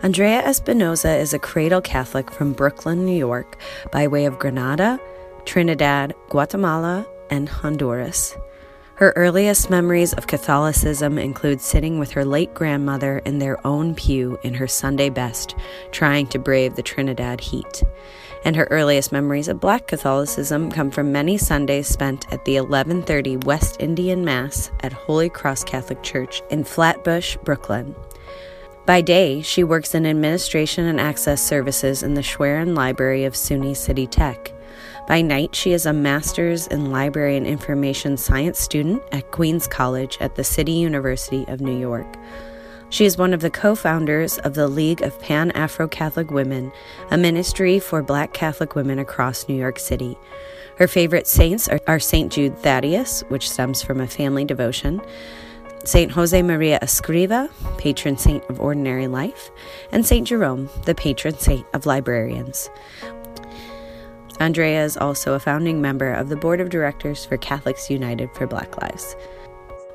Andrea 0.00 0.40
Espinosa 0.44 1.16
is 1.16 1.34
a 1.34 1.38
cradle 1.38 1.80
Catholic 1.80 2.30
from 2.30 2.52
Brooklyn, 2.52 3.04
New 3.04 3.16
York, 3.16 3.56
by 3.92 4.06
way 4.08 4.24
of 4.24 4.38
Grenada, 4.38 4.98
Trinidad, 5.44 6.14
Guatemala, 6.28 7.06
and 7.30 7.48
Honduras. 7.48 8.36
Her 8.96 9.12
earliest 9.16 9.70
memories 9.70 10.12
of 10.12 10.26
Catholicism 10.26 11.18
include 11.18 11.60
sitting 11.60 11.98
with 11.98 12.12
her 12.12 12.24
late 12.24 12.54
grandmother 12.54 13.18
in 13.18 13.38
their 13.38 13.64
own 13.66 13.94
pew 13.94 14.38
in 14.42 14.54
her 14.54 14.68
Sunday 14.68 15.08
best, 15.08 15.56
trying 15.90 16.26
to 16.28 16.38
brave 16.38 16.76
the 16.76 16.82
Trinidad 16.82 17.40
heat. 17.40 17.82
And 18.44 18.54
her 18.54 18.68
earliest 18.70 19.10
memories 19.10 19.48
of 19.48 19.60
Black 19.60 19.86
Catholicism 19.86 20.70
come 20.70 20.90
from 20.90 21.10
many 21.10 21.38
Sundays 21.38 21.88
spent 21.88 22.32
at 22.32 22.44
the 22.44 22.60
1130 22.60 23.38
West 23.38 23.76
Indian 23.80 24.24
Mass 24.24 24.70
at 24.80 24.92
Holy 24.92 25.28
Cross 25.28 25.64
Catholic 25.64 26.02
Church 26.02 26.42
in 26.50 26.62
Flatbush, 26.62 27.36
Brooklyn. 27.44 27.94
By 28.84 29.00
day, 29.00 29.42
she 29.42 29.62
works 29.62 29.94
in 29.94 30.04
administration 30.04 30.86
and 30.86 31.00
access 31.00 31.40
services 31.40 32.02
in 32.02 32.14
the 32.14 32.22
Schwerin 32.22 32.74
Library 32.74 33.24
of 33.24 33.36
CUNY 33.36 33.74
City 33.74 34.08
Tech. 34.08 34.52
By 35.06 35.22
night, 35.22 35.54
she 35.54 35.72
is 35.72 35.86
a 35.86 35.92
master's 35.92 36.66
in 36.66 36.90
library 36.90 37.36
and 37.36 37.46
information 37.46 38.16
science 38.16 38.58
student 38.58 39.00
at 39.12 39.30
Queens 39.30 39.68
College 39.68 40.18
at 40.20 40.34
the 40.34 40.42
City 40.42 40.72
University 40.72 41.44
of 41.46 41.60
New 41.60 41.78
York. 41.78 42.16
She 42.88 43.04
is 43.04 43.16
one 43.16 43.32
of 43.32 43.40
the 43.40 43.50
co 43.50 43.76
founders 43.76 44.38
of 44.38 44.54
the 44.54 44.66
League 44.66 45.02
of 45.02 45.18
Pan 45.20 45.52
Afro 45.52 45.86
Catholic 45.86 46.32
Women, 46.32 46.72
a 47.12 47.16
ministry 47.16 47.78
for 47.78 48.02
black 48.02 48.32
Catholic 48.32 48.74
women 48.74 48.98
across 48.98 49.48
New 49.48 49.54
York 49.54 49.78
City. 49.78 50.18
Her 50.76 50.88
favorite 50.88 51.28
saints 51.28 51.68
are, 51.68 51.80
are 51.86 52.00
St. 52.00 52.32
Jude 52.32 52.58
Thaddeus, 52.58 53.22
which 53.28 53.48
stems 53.48 53.80
from 53.80 54.00
a 54.00 54.08
family 54.08 54.44
devotion, 54.44 55.00
St. 55.84 56.12
Jose 56.12 56.40
Maria 56.42 56.78
Escriva, 56.80 57.50
patron 57.76 58.16
saint 58.16 58.44
of 58.48 58.60
ordinary 58.60 59.08
life, 59.08 59.50
and 59.90 60.06
St. 60.06 60.26
Jerome, 60.26 60.68
the 60.84 60.94
patron 60.94 61.36
saint 61.36 61.66
of 61.74 61.86
librarians. 61.86 62.70
Andrea 64.38 64.84
is 64.84 64.96
also 64.96 65.34
a 65.34 65.40
founding 65.40 65.82
member 65.82 66.12
of 66.12 66.28
the 66.28 66.36
board 66.36 66.60
of 66.60 66.70
directors 66.70 67.24
for 67.24 67.36
Catholics 67.36 67.90
United 67.90 68.30
for 68.32 68.46
Black 68.46 68.80
Lives. 68.80 69.16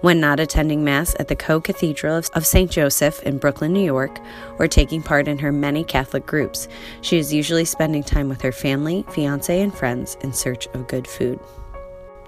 When 0.02 0.20
not 0.20 0.42
attending 0.42 0.84
Mass 0.84 1.16
at 1.20 1.30
the 1.30 1.36
Co 1.36 1.60
Cathedral 1.60 2.22
of 2.34 2.46
St. 2.46 2.70
Joseph 2.70 3.24
in 3.24 3.40
Brooklyn, 3.40 3.74
New 3.74 3.84
York, 3.84 4.20
or 4.60 4.68
taking 4.68 5.02
part 5.02 5.28
in 5.28 5.40
her 5.40 5.52
many 5.52 5.84
Catholic 5.84 6.26
groups, 6.26 6.68
she 7.02 7.18
is 7.18 7.34
usually 7.34 7.66
spending 7.66 8.04
time 8.04 8.30
with 8.30 8.42
her 8.42 8.52
family, 8.52 9.06
fiance, 9.10 9.60
and 9.60 9.74
friends 9.74 10.18
in 10.22 10.34
search 10.34 10.68
of 10.68 10.88
good 10.88 11.08
food. 11.08 11.40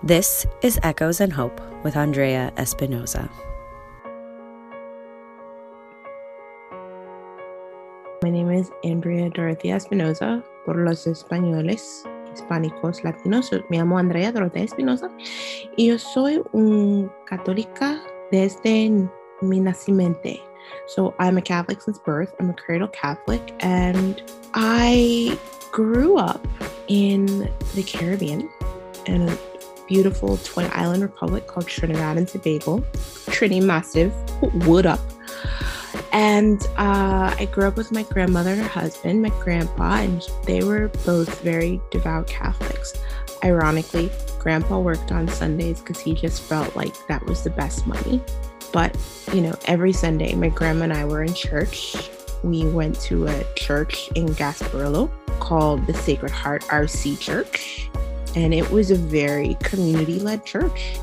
This 0.01 0.45
is 0.61 0.79
Echoes 0.81 1.19
and 1.19 1.33
Hope 1.33 1.61
with 1.83 1.95
Andrea 1.95 2.53
Espinosa. 2.57 3.29
Is 8.59 8.71
Andrea 8.83 9.29
Dorothea 9.29 9.77
Espinosa, 9.77 10.43
por 10.65 10.75
los 10.75 11.07
españoles 11.07 12.03
hispánicos 12.33 13.01
latinos. 13.05 13.49
Me 13.69 13.77
llamo 13.77 13.97
Andrea 13.97 14.33
Dorothea 14.33 14.63
Espinosa 14.63 15.09
y 15.77 15.87
yo 15.87 15.97
soy 15.97 16.41
un 16.51 17.09
católica 17.25 18.01
desde 18.31 19.07
mi 19.41 19.59
nacimiento. 19.61 20.41
So 20.87 21.15
I'm 21.19 21.37
a 21.37 21.41
Catholic 21.41 21.81
since 21.81 21.99
birth. 21.99 22.33
I'm 22.39 22.49
a 22.49 22.53
cradle 22.53 22.89
Catholic 22.89 23.41
and 23.61 24.21
I 24.53 25.39
grew 25.71 26.17
up 26.17 26.45
in 26.87 27.49
the 27.75 27.83
Caribbean 27.83 28.49
in 29.05 29.29
a 29.29 29.37
beautiful 29.87 30.35
twin 30.43 30.69
island 30.73 31.01
republic 31.01 31.47
called 31.47 31.67
Trinidad 31.67 32.17
and 32.17 32.27
Tobago. 32.27 32.79
Trini 33.31 33.63
Massive, 33.63 34.13
wood 34.67 34.85
up. 34.85 34.99
And 36.11 36.65
uh, 36.77 37.35
I 37.37 37.47
grew 37.51 37.67
up 37.67 37.77
with 37.77 37.91
my 37.91 38.03
grandmother 38.03 38.51
and 38.51 38.61
her 38.61 38.67
husband, 38.67 39.21
my 39.21 39.29
grandpa, 39.41 39.97
and 39.97 40.27
they 40.45 40.63
were 40.63 40.89
both 41.05 41.41
very 41.41 41.79
devout 41.91 42.27
Catholics. 42.27 42.93
Ironically, 43.43 44.11
grandpa 44.39 44.79
worked 44.79 45.11
on 45.11 45.27
Sundays 45.27 45.81
because 45.81 45.99
he 45.99 46.13
just 46.13 46.41
felt 46.41 46.75
like 46.75 46.95
that 47.07 47.25
was 47.25 47.43
the 47.43 47.51
best 47.51 47.85
money. 47.85 48.21
But, 48.71 48.97
you 49.33 49.41
know, 49.41 49.55
every 49.65 49.93
Sunday, 49.93 50.33
my 50.35 50.49
grandma 50.49 50.85
and 50.85 50.93
I 50.93 51.05
were 51.05 51.23
in 51.23 51.33
church. 51.33 52.09
We 52.43 52.65
went 52.67 52.99
to 53.01 53.27
a 53.27 53.43
church 53.55 54.09
in 54.15 54.27
Gasparillo 54.27 55.11
called 55.39 55.85
the 55.87 55.93
Sacred 55.93 56.31
Heart 56.31 56.63
RC 56.63 57.19
Church. 57.19 57.89
And 58.35 58.53
it 58.53 58.69
was 58.71 58.91
a 58.91 58.95
very 58.95 59.55
community 59.61 60.19
led 60.19 60.45
church 60.45 60.99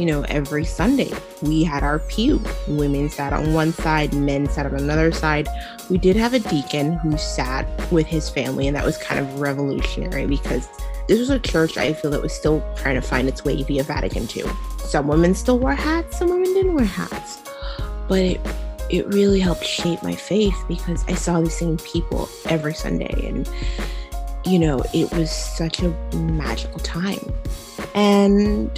you 0.00 0.06
know, 0.06 0.22
every 0.28 0.64
Sunday 0.64 1.12
we 1.42 1.62
had 1.62 1.82
our 1.82 1.98
pew. 1.98 2.40
Women 2.66 3.10
sat 3.10 3.34
on 3.34 3.52
one 3.52 3.72
side, 3.72 4.14
men 4.14 4.48
sat 4.48 4.64
on 4.64 4.74
another 4.74 5.12
side. 5.12 5.46
We 5.90 5.98
did 5.98 6.16
have 6.16 6.32
a 6.32 6.38
deacon 6.38 6.94
who 6.94 7.18
sat 7.18 7.68
with 7.92 8.06
his 8.06 8.30
family, 8.30 8.66
and 8.66 8.74
that 8.76 8.84
was 8.84 8.96
kind 8.96 9.20
of 9.20 9.40
revolutionary 9.40 10.26
because 10.26 10.68
this 11.06 11.18
was 11.18 11.28
a 11.28 11.38
church 11.38 11.76
I 11.76 11.92
feel 11.92 12.10
that 12.12 12.22
was 12.22 12.32
still 12.32 12.64
trying 12.76 12.94
to 12.94 13.02
find 13.02 13.28
its 13.28 13.44
way 13.44 13.62
via 13.62 13.82
Vatican 13.82 14.26
II. 14.34 14.44
Some 14.78 15.06
women 15.06 15.34
still 15.34 15.58
wore 15.58 15.74
hats, 15.74 16.18
some 16.18 16.30
women 16.30 16.54
didn't 16.54 16.74
wear 16.74 16.84
hats. 16.84 17.42
But 18.08 18.20
it 18.20 18.40
it 18.88 19.06
really 19.08 19.38
helped 19.38 19.64
shape 19.64 20.02
my 20.02 20.16
faith 20.16 20.56
because 20.66 21.04
I 21.06 21.14
saw 21.14 21.40
the 21.40 21.50
same 21.50 21.76
people 21.76 22.28
every 22.46 22.74
Sunday 22.74 23.28
and 23.28 23.48
you 24.44 24.58
know, 24.58 24.82
it 24.94 25.10
was 25.12 25.30
such 25.30 25.82
a 25.82 25.88
magical 26.16 26.78
time. 26.80 27.32
And 27.94 28.70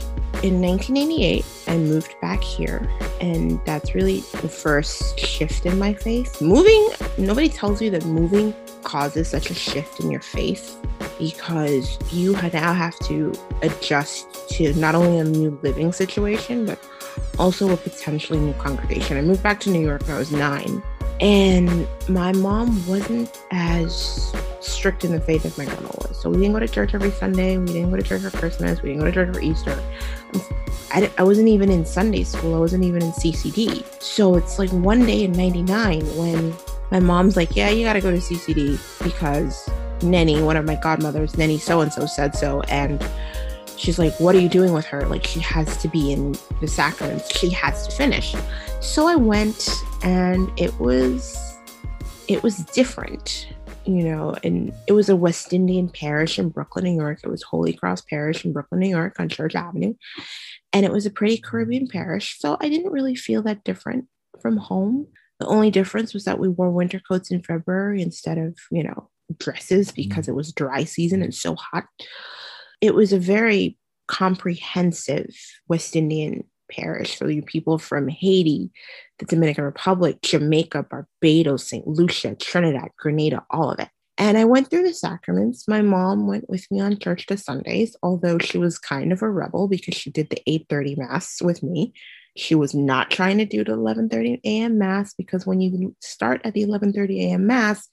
in 0.42 0.60
1988, 0.60 1.44
I 1.68 1.76
moved 1.76 2.14
back 2.20 2.42
here, 2.42 2.88
and 3.20 3.60
that's 3.64 3.94
really 3.94 4.20
the 4.40 4.48
first 4.48 5.18
shift 5.18 5.66
in 5.66 5.78
my 5.78 5.94
faith. 5.94 6.40
Moving, 6.40 6.88
nobody 7.18 7.48
tells 7.48 7.80
you 7.80 7.90
that 7.90 8.04
moving 8.04 8.54
causes 8.82 9.28
such 9.28 9.50
a 9.50 9.54
shift 9.54 10.00
in 10.00 10.10
your 10.10 10.20
faith 10.20 10.76
because 11.18 11.98
you 12.12 12.32
now 12.32 12.72
have 12.72 12.98
to 13.00 13.32
adjust 13.62 14.48
to 14.48 14.72
not 14.74 14.94
only 14.94 15.18
a 15.18 15.24
new 15.24 15.58
living 15.62 15.92
situation, 15.92 16.66
but 16.66 16.78
also 17.38 17.70
a 17.70 17.76
potentially 17.76 18.38
new 18.38 18.54
congregation. 18.54 19.16
I 19.16 19.22
moved 19.22 19.42
back 19.42 19.60
to 19.60 19.70
New 19.70 19.80
York 19.80 20.02
when 20.02 20.16
I 20.16 20.18
was 20.18 20.32
nine, 20.32 20.82
and 21.20 21.86
my 22.08 22.32
mom 22.32 22.84
wasn't 22.88 23.38
as 23.52 24.34
strict 24.62 25.04
in 25.04 25.12
the 25.12 25.20
faith 25.20 25.44
as 25.44 25.56
my 25.58 25.64
grandma 25.64 25.90
was. 26.02 26.20
So 26.20 26.30
we 26.30 26.38
didn't 26.38 26.52
go 26.52 26.60
to 26.60 26.68
church 26.68 26.94
every 26.94 27.10
Sunday. 27.10 27.58
We 27.58 27.66
didn't 27.66 27.90
go 27.90 27.96
to 27.96 28.02
church 28.02 28.22
for 28.22 28.30
Christmas. 28.30 28.82
We 28.82 28.90
didn't 28.90 29.00
go 29.00 29.06
to 29.06 29.12
church 29.12 29.34
for 29.34 29.40
Easter. 29.40 29.82
I, 30.92 31.10
I 31.18 31.22
wasn't 31.22 31.48
even 31.48 31.70
in 31.70 31.84
Sunday 31.84 32.22
school. 32.22 32.54
I 32.54 32.58
wasn't 32.58 32.84
even 32.84 33.02
in 33.02 33.12
CCD. 33.12 33.84
So 34.02 34.34
it's 34.36 34.58
like 34.58 34.70
one 34.70 35.06
day 35.06 35.24
in 35.24 35.32
99 35.32 36.02
when 36.16 36.54
my 36.90 37.00
mom's 37.00 37.36
like, 37.36 37.56
yeah, 37.56 37.70
you 37.70 37.84
got 37.84 37.94
to 37.94 38.00
go 38.00 38.10
to 38.10 38.18
CCD 38.18 38.78
because 39.02 39.68
Nenny, 40.00 40.42
one 40.42 40.56
of 40.56 40.64
my 40.64 40.76
godmothers, 40.76 41.32
Nenny 41.32 41.58
so 41.58 41.80
and 41.80 41.92
so 41.92 42.06
said 42.06 42.34
so. 42.34 42.60
And 42.62 43.02
she's 43.76 43.98
like, 43.98 44.18
what 44.20 44.34
are 44.34 44.40
you 44.40 44.48
doing 44.48 44.72
with 44.72 44.84
her? 44.86 45.06
Like, 45.06 45.24
she 45.24 45.40
has 45.40 45.76
to 45.78 45.88
be 45.88 46.12
in 46.12 46.36
the 46.60 46.68
sacraments. 46.68 47.36
She 47.38 47.48
has 47.50 47.86
to 47.86 47.96
finish. 47.96 48.34
So 48.80 49.06
I 49.08 49.16
went 49.16 49.70
and 50.02 50.50
it 50.56 50.78
was 50.78 51.52
it 52.28 52.42
was 52.42 52.58
different 52.58 53.48
you 53.84 54.04
know 54.04 54.34
and 54.44 54.72
it 54.86 54.92
was 54.92 55.08
a 55.08 55.16
west 55.16 55.52
indian 55.52 55.88
parish 55.88 56.38
in 56.38 56.48
brooklyn 56.48 56.84
new 56.84 56.94
york. 56.94 57.20
It 57.22 57.28
was 57.28 57.42
holy 57.42 57.72
cross 57.72 58.00
parish 58.00 58.44
in 58.44 58.52
brooklyn 58.52 58.80
new 58.80 58.88
york 58.88 59.18
on 59.18 59.28
church 59.28 59.54
avenue. 59.54 59.94
And 60.72 60.86
it 60.86 60.92
was 60.92 61.04
a 61.04 61.10
pretty 61.10 61.38
caribbean 61.38 61.88
parish 61.88 62.38
so 62.38 62.56
i 62.60 62.68
didn't 62.68 62.92
really 62.92 63.14
feel 63.14 63.42
that 63.42 63.64
different 63.64 64.06
from 64.40 64.56
home. 64.56 65.06
The 65.40 65.46
only 65.46 65.70
difference 65.70 66.14
was 66.14 66.24
that 66.24 66.38
we 66.38 66.48
wore 66.48 66.70
winter 66.70 67.00
coats 67.00 67.30
in 67.30 67.42
february 67.42 68.02
instead 68.02 68.38
of 68.38 68.56
you 68.70 68.84
know 68.84 69.10
dresses 69.38 69.88
mm-hmm. 69.88 70.02
because 70.02 70.28
it 70.28 70.34
was 70.34 70.52
dry 70.52 70.84
season 70.84 71.22
and 71.22 71.34
so 71.34 71.56
hot. 71.56 71.86
It 72.80 72.94
was 72.94 73.12
a 73.12 73.18
very 73.18 73.78
comprehensive 74.08 75.34
west 75.68 75.96
indian 75.96 76.44
parish 76.70 77.16
for 77.16 77.30
you 77.30 77.42
people 77.42 77.78
from 77.78 78.08
Haiti, 78.08 78.70
the 79.22 79.34
Dominican 79.34 79.64
Republic, 79.64 80.20
Jamaica, 80.22 80.84
Barbados, 80.84 81.68
St. 81.68 81.86
Lucia, 81.86 82.34
Trinidad, 82.34 82.90
Grenada, 82.98 83.44
all 83.50 83.70
of 83.70 83.78
it. 83.78 83.88
And 84.18 84.36
I 84.36 84.44
went 84.44 84.68
through 84.68 84.82
the 84.82 84.94
sacraments. 84.94 85.66
My 85.66 85.80
mom 85.80 86.26
went 86.26 86.48
with 86.48 86.70
me 86.70 86.80
on 86.80 86.98
church 86.98 87.26
to 87.26 87.36
Sundays, 87.36 87.96
although 88.02 88.38
she 88.38 88.58
was 88.58 88.78
kind 88.78 89.12
of 89.12 89.22
a 89.22 89.30
rebel 89.30 89.68
because 89.68 89.94
she 89.94 90.10
did 90.10 90.30
the 90.30 90.42
8:30 90.46 90.98
mass 90.98 91.40
with 91.40 91.62
me. 91.62 91.92
She 92.36 92.54
was 92.54 92.74
not 92.74 93.10
trying 93.10 93.38
to 93.38 93.44
do 93.44 93.64
the 93.64 93.72
11:30 93.72 94.40
a.m. 94.44 94.78
mass 94.78 95.14
because 95.14 95.46
when 95.46 95.60
you 95.60 95.94
start 96.00 96.40
at 96.44 96.54
the 96.54 96.62
11:30 96.62 97.20
a.m. 97.20 97.46
mass, 97.46 97.88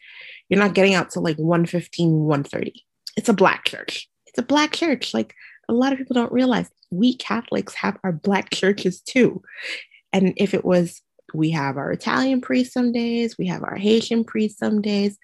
you're 0.50 0.60
not 0.60 0.74
getting 0.74 0.94
out 0.94 1.10
to 1.12 1.20
like 1.20 1.38
1:15, 1.38 2.26
1:30. 2.26 2.74
It's 3.18 3.30
a 3.30 3.34
black 3.34 3.66
church. 3.66 4.10
It's 4.28 4.40
a 4.40 4.44
black 4.44 4.74
church. 4.74 5.14
Like 5.14 5.34
a 5.70 5.74
lot 5.74 5.94
of 5.94 6.00
people 6.00 6.16
don't 6.16 6.32
realize 6.32 6.70
we 6.92 7.16
Catholics 7.16 7.76
have 7.76 7.98
our 8.04 8.12
Black 8.12 8.50
churches 8.50 9.02
too. 9.02 9.42
And 10.12 10.34
if 10.38 10.54
it 10.54 10.66
was, 10.66 11.02
we 11.34 11.52
have 11.52 11.78
our 11.78 11.92
Italian 11.92 12.42
priest 12.42 12.74
some 12.74 12.92
days, 12.92 13.38
we 13.38 13.48
have 13.48 13.64
our 13.64 13.76
Haitian 13.76 14.24
priest 14.24 14.60
some 14.60 14.82
days, 14.82 15.18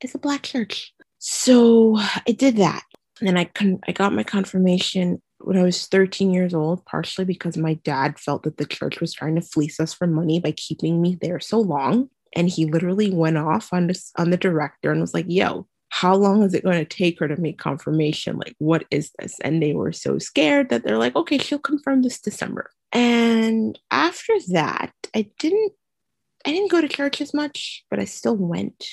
it's 0.00 0.14
a 0.14 0.18
Black 0.18 0.42
church. 0.42 0.92
So 1.18 1.96
I 1.96 2.32
did 2.32 2.56
that. 2.56 2.82
And 3.20 3.28
then 3.28 3.36
I, 3.36 3.44
con- 3.44 3.80
I 3.88 3.92
got 3.92 4.12
my 4.12 4.24
confirmation 4.24 5.22
when 5.38 5.56
I 5.56 5.62
was 5.62 5.86
13 5.86 6.30
years 6.30 6.54
old, 6.54 6.84
partially 6.86 7.24
because 7.24 7.56
my 7.56 7.74
dad 7.84 8.18
felt 8.18 8.42
that 8.42 8.56
the 8.56 8.66
church 8.66 9.00
was 9.00 9.12
trying 9.12 9.34
to 9.36 9.40
fleece 9.40 9.78
us 9.78 9.94
for 9.94 10.06
money 10.06 10.40
by 10.40 10.52
keeping 10.52 11.00
me 11.00 11.16
there 11.20 11.40
so 11.40 11.60
long. 11.60 12.08
and 12.36 12.48
he 12.48 12.66
literally 12.66 13.10
went 13.10 13.36
off 13.38 13.72
on 13.72 13.86
this 13.86 14.10
on 14.18 14.30
the 14.30 14.36
director 14.36 14.90
and 14.90 15.00
was 15.00 15.14
like, 15.14 15.26
"Yo, 15.28 15.66
how 15.90 16.14
long 16.16 16.42
is 16.42 16.52
it 16.54 16.64
going 16.64 16.78
to 16.78 16.84
take 16.84 17.20
her 17.20 17.28
to 17.28 17.40
make 17.40 17.58
confirmation? 17.58 18.36
Like, 18.36 18.56
what 18.58 18.84
is 18.90 19.12
this?" 19.18 19.38
And 19.40 19.62
they 19.62 19.72
were 19.72 19.92
so 19.92 20.18
scared 20.18 20.68
that 20.70 20.82
they're 20.84 20.98
like, 20.98 21.14
"Okay, 21.16 21.38
she'll 21.38 21.58
confirm 21.58 22.02
this 22.02 22.20
December." 22.20 22.70
And 22.94 23.78
after 23.90 24.32
that, 24.52 24.92
I 25.14 25.28
didn't 25.38 25.72
I 26.46 26.50
didn't 26.50 26.70
go 26.70 26.80
to 26.80 26.88
church 26.88 27.20
as 27.20 27.34
much, 27.34 27.84
but 27.90 27.98
I 27.98 28.04
still 28.04 28.36
went. 28.36 28.86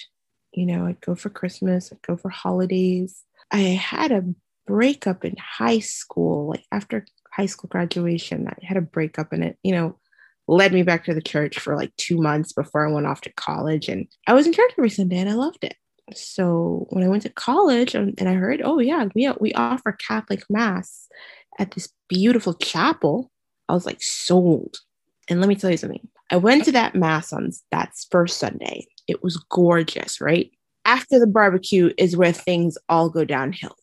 You 0.53 0.65
know, 0.65 0.85
I'd 0.85 1.01
go 1.01 1.15
for 1.15 1.29
Christmas, 1.29 1.91
I'd 1.91 2.01
go 2.01 2.17
for 2.17 2.29
holidays. 2.29 3.23
I 3.51 3.59
had 3.59 4.11
a 4.11 4.23
breakup 4.65 5.23
in 5.23 5.35
high 5.37 5.79
school, 5.79 6.49
like 6.49 6.65
after 6.71 7.05
high 7.31 7.45
school 7.45 7.69
graduation, 7.69 8.47
I 8.47 8.65
had 8.65 8.77
a 8.77 8.81
breakup 8.81 9.31
and 9.31 9.43
it, 9.43 9.57
you 9.63 9.73
know, 9.73 9.97
led 10.47 10.73
me 10.73 10.83
back 10.83 11.05
to 11.05 11.13
the 11.13 11.21
church 11.21 11.59
for 11.59 11.75
like 11.75 11.95
two 11.97 12.17
months 12.17 12.53
before 12.53 12.87
I 12.87 12.91
went 12.91 13.05
off 13.05 13.21
to 13.21 13.33
college. 13.33 13.87
And 13.87 14.07
I 14.27 14.33
was 14.33 14.45
in 14.45 14.53
church 14.53 14.71
every 14.77 14.89
Sunday 14.89 15.17
and 15.17 15.29
I 15.29 15.33
loved 15.33 15.63
it. 15.63 15.75
So 16.13 16.87
when 16.89 17.03
I 17.03 17.07
went 17.07 17.23
to 17.23 17.29
college 17.29 17.95
and, 17.95 18.13
and 18.17 18.27
I 18.27 18.33
heard, 18.33 18.61
oh 18.63 18.79
yeah, 18.79 19.07
we, 19.15 19.31
we 19.39 19.53
offer 19.53 19.93
Catholic 19.93 20.43
mass 20.49 21.07
at 21.57 21.71
this 21.71 21.89
beautiful 22.09 22.53
chapel, 22.53 23.30
I 23.71 23.73
was 23.73 23.85
like 23.85 24.01
sold. 24.03 24.77
And 25.29 25.39
let 25.39 25.47
me 25.47 25.55
tell 25.55 25.71
you 25.71 25.77
something. 25.77 26.05
I 26.29 26.35
went 26.35 26.65
to 26.65 26.71
that 26.73 26.93
mass 26.93 27.31
on 27.31 27.51
that 27.71 27.93
first 28.09 28.37
Sunday. 28.37 28.85
It 29.07 29.23
was 29.23 29.37
gorgeous, 29.49 30.19
right? 30.19 30.51
After 30.83 31.19
the 31.19 31.27
barbecue 31.27 31.93
is 31.97 32.17
where 32.17 32.33
things 32.33 32.77
all 32.89 33.09
go 33.09 33.23
downhill 33.23 33.75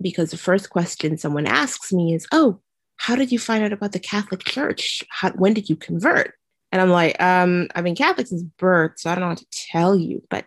because 0.00 0.30
the 0.30 0.38
first 0.38 0.70
question 0.70 1.18
someone 1.18 1.46
asks 1.46 1.92
me 1.92 2.14
is, 2.14 2.26
"Oh, 2.32 2.58
how 2.96 3.16
did 3.16 3.30
you 3.30 3.38
find 3.38 3.62
out 3.62 3.72
about 3.72 3.92
the 3.92 3.98
Catholic 3.98 4.44
Church? 4.44 5.04
How, 5.10 5.30
when 5.32 5.52
did 5.52 5.68
you 5.68 5.76
convert?" 5.76 6.34
And 6.72 6.80
I'm 6.80 6.90
like, 6.90 7.20
um, 7.22 7.68
I've 7.74 7.84
been 7.84 7.94
Catholic 7.94 8.26
since 8.26 8.42
birth, 8.42 8.92
so 8.96 9.10
I 9.10 9.14
don't 9.14 9.22
know 9.22 9.28
what 9.28 9.38
to 9.38 9.46
tell 9.70 9.96
you. 9.96 10.22
But 10.30 10.46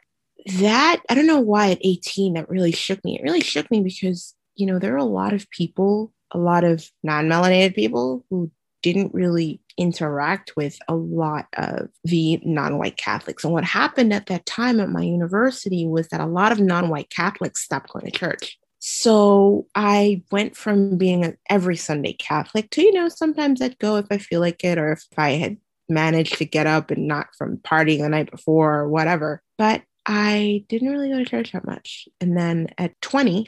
that, 0.60 1.02
I 1.10 1.14
don't 1.14 1.28
know 1.28 1.40
why 1.40 1.72
at 1.72 1.80
18 1.82 2.34
that 2.34 2.50
really 2.50 2.72
shook 2.72 3.04
me. 3.06 3.20
It 3.20 3.24
really 3.24 3.42
shook 3.42 3.70
me 3.70 3.82
because, 3.82 4.34
you 4.56 4.66
know, 4.66 4.80
there 4.80 4.94
are 4.96 4.98
a 4.98 5.04
lot 5.04 5.34
of 5.34 5.50
people, 5.52 6.12
a 6.32 6.38
lot 6.40 6.64
of 6.64 6.90
non 7.04 7.28
melanated 7.28 7.76
people 7.76 8.26
who 8.30 8.52
didn't 8.94 9.14
really 9.14 9.60
interact 9.78 10.54
with 10.56 10.78
a 10.88 10.96
lot 10.96 11.48
of 11.58 11.90
the 12.04 12.40
non 12.44 12.78
white 12.78 12.98
Catholics. 12.98 13.44
And 13.44 13.54
what 13.54 13.64
happened 13.64 14.14
at 14.14 14.28
that 14.28 14.46
time 14.46 14.80
at 14.80 14.90
my 14.90 15.02
university 15.02 15.86
was 15.86 16.08
that 16.10 16.22
a 16.22 16.26
lot 16.26 16.52
of 16.52 16.60
non 16.60 16.90
white 16.90 17.10
Catholics 17.10 17.64
stopped 17.64 17.92
going 17.92 18.06
to 18.06 18.12
church. 18.12 18.58
So 18.80 19.68
I 19.76 20.24
went 20.32 20.56
from 20.56 20.98
being 20.98 21.26
an 21.26 21.38
every 21.50 21.76
Sunday 21.76 22.14
Catholic 22.14 22.70
to, 22.72 22.82
you 22.82 22.94
know, 22.94 23.10
sometimes 23.10 23.62
I'd 23.62 23.80
go 23.80 23.98
if 23.98 24.06
I 24.10 24.18
feel 24.18 24.40
like 24.40 24.64
it 24.64 24.78
or 24.78 24.94
if 24.94 25.04
I 25.18 25.32
had 25.32 25.58
managed 25.90 26.38
to 26.38 26.46
get 26.46 26.68
up 26.68 26.92
and 26.92 27.08
not 27.08 27.28
from 27.38 27.58
partying 27.58 28.00
the 28.00 28.10
night 28.10 28.32
before 28.32 28.76
or 28.76 28.90
whatever. 28.90 29.42
But 29.58 29.82
I 30.06 30.64
didn't 30.70 30.90
really 30.90 31.10
go 31.10 31.18
to 31.18 31.26
church 31.26 31.52
that 31.52 31.66
much. 31.66 32.08
And 32.22 32.38
then 32.38 32.68
at 32.78 33.00
20, 33.02 33.48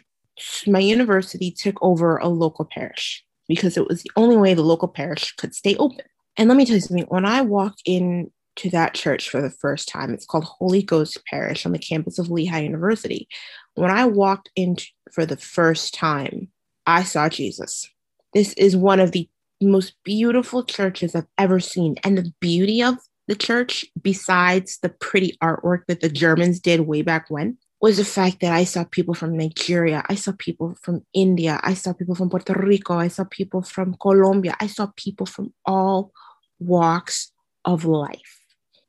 my 0.68 0.80
university 0.80 1.52
took 1.52 1.82
over 1.82 2.18
a 2.18 2.28
local 2.28 2.66
parish 2.66 3.24
because 3.50 3.76
it 3.76 3.88
was 3.88 4.04
the 4.04 4.12
only 4.16 4.38
way 4.38 4.54
the 4.54 4.62
local 4.62 4.88
parish 4.88 5.34
could 5.36 5.54
stay 5.54 5.76
open. 5.76 6.06
And 6.38 6.48
let 6.48 6.56
me 6.56 6.66
tell 6.66 6.76
you 6.76 6.82
something 6.82 7.06
when 7.10 7.26
I 7.26 7.42
walked 7.42 7.82
in 7.84 8.32
to 8.58 8.70
that 8.70 8.94
church 8.94 9.30
for 9.30 9.42
the 9.42 9.50
first 9.50 9.90
time, 9.90 10.14
it's 10.14 10.26
called 10.26 10.46
Holy 10.46 10.84
Ghost 10.84 11.22
Parish 11.26 11.66
on 11.66 11.74
the 11.74 11.80
campus 11.80 12.20
of 12.20 12.30
Lehigh 12.30 12.62
University. 12.62 13.28
When 13.74 13.90
I 13.90 14.06
walked 14.06 14.50
in 14.56 14.78
for 15.12 15.26
the 15.26 15.36
first 15.36 15.94
time, 15.94 16.50
I 16.86 17.04
saw 17.04 17.28
Jesus. 17.28 17.90
This 18.34 18.54
is 18.54 18.78
one 18.78 19.00
of 19.00 19.12
the 19.12 19.28
most 19.62 19.96
beautiful 20.04 20.64
churches 20.64 21.16
I've 21.16 21.28
ever 21.38 21.60
seen. 21.60 21.96
And 22.04 22.18
the 22.18 22.32
beauty 22.40 22.84
of 22.84 22.96
the 23.28 23.36
church, 23.36 23.86
besides 24.02 24.80
the 24.82 24.90
pretty 24.90 25.38
artwork 25.44 25.86
that 25.88 26.02
the 26.02 26.10
Germans 26.10 26.60
did 26.60 26.82
way 26.82 27.02
back 27.02 27.30
when, 27.30 27.58
was 27.82 27.98
the 27.98 28.06
fact 28.06 28.42
that 28.42 28.52
I 28.52 28.66
saw 28.66 28.84
people 28.84 29.14
from 29.14 29.38
Nigeria, 29.38 30.04
I 30.10 30.16
saw 30.16 30.34
people 30.38 30.76
from 30.82 31.06
India, 31.14 31.60
I 31.64 31.74
saw 31.74 31.94
people 31.94 32.16
from 32.16 32.30
Puerto 32.30 32.54
Rico, 32.54 32.96
I 32.96 33.08
saw 33.08 33.24
people 33.30 33.62
from 33.62 33.96
Colombia, 34.02 34.56
I 34.60 34.68
saw 34.68 34.88
people 34.96 35.26
from 35.26 35.54
all 35.66 36.12
walks 36.60 37.32
of 37.64 37.86
life. 37.86 38.40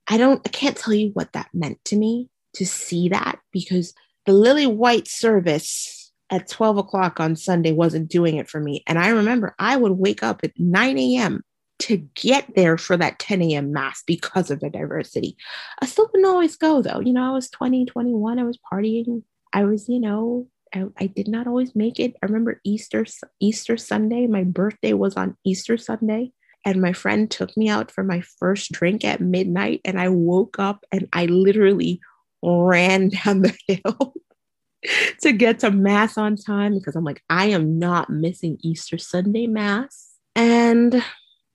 I 0.08 0.16
don't, 0.18 0.40
I 0.44 0.50
can't 0.50 0.76
tell 0.76 0.94
you 0.94 1.10
what 1.14 1.32
that 1.34 1.48
meant 1.54 1.78
to 1.86 1.96
me 1.96 2.28
to 2.54 2.66
see 2.66 3.08
that 3.10 3.38
because 3.52 3.94
the 4.26 4.32
Lily 4.32 4.66
White 4.66 5.06
service 5.06 6.12
at 6.30 6.48
12 6.48 6.78
o'clock 6.78 7.20
on 7.20 7.36
Sunday 7.36 7.72
wasn't 7.72 8.08
doing 8.08 8.36
it 8.36 8.48
for 8.48 8.60
me. 8.60 8.82
And 8.86 8.98
I 8.98 9.10
remember 9.10 9.54
I 9.58 9.76
would 9.76 9.92
wake 9.92 10.22
up 10.22 10.40
at 10.42 10.52
9 10.58 10.98
a.m 10.98 11.44
to 11.80 11.98
get 12.14 12.54
there 12.54 12.78
for 12.78 12.96
that 12.96 13.18
10 13.18 13.42
a.m. 13.42 13.72
mass 13.72 14.02
because 14.06 14.50
of 14.50 14.60
the 14.60 14.70
diversity. 14.70 15.36
I 15.80 15.86
still 15.86 16.06
didn't 16.06 16.26
always 16.26 16.56
go 16.56 16.82
though. 16.82 17.00
You 17.00 17.12
know, 17.12 17.28
I 17.28 17.32
was 17.32 17.50
20, 17.50 17.86
21, 17.86 18.38
I 18.38 18.44
was 18.44 18.58
partying. 18.72 19.22
I 19.52 19.64
was, 19.64 19.88
you 19.88 20.00
know, 20.00 20.48
I, 20.74 20.84
I, 20.98 21.06
did 21.06 21.26
not 21.26 21.46
always 21.46 21.74
make 21.74 21.98
it. 21.98 22.14
I 22.22 22.26
remember 22.26 22.60
Easter 22.64 23.04
Easter 23.40 23.76
Sunday. 23.76 24.26
My 24.26 24.44
birthday 24.44 24.92
was 24.92 25.16
on 25.16 25.36
Easter 25.44 25.76
Sunday. 25.76 26.32
And 26.64 26.80
my 26.82 26.92
friend 26.92 27.30
took 27.30 27.56
me 27.56 27.68
out 27.68 27.90
for 27.90 28.04
my 28.04 28.20
first 28.38 28.70
drink 28.70 29.04
at 29.04 29.20
midnight. 29.20 29.80
And 29.84 29.98
I 29.98 30.10
woke 30.10 30.58
up 30.58 30.84
and 30.92 31.08
I 31.12 31.26
literally 31.26 32.00
ran 32.42 33.08
down 33.24 33.42
the 33.42 33.56
hill 33.66 34.14
to 35.22 35.32
get 35.32 35.60
to 35.60 35.70
Mass 35.70 36.18
on 36.18 36.36
time 36.36 36.74
because 36.74 36.96
I'm 36.96 37.04
like, 37.04 37.22
I 37.28 37.46
am 37.46 37.78
not 37.78 38.10
missing 38.10 38.58
Easter 38.62 38.98
Sunday 38.98 39.46
Mass. 39.46 40.10
And 40.36 41.02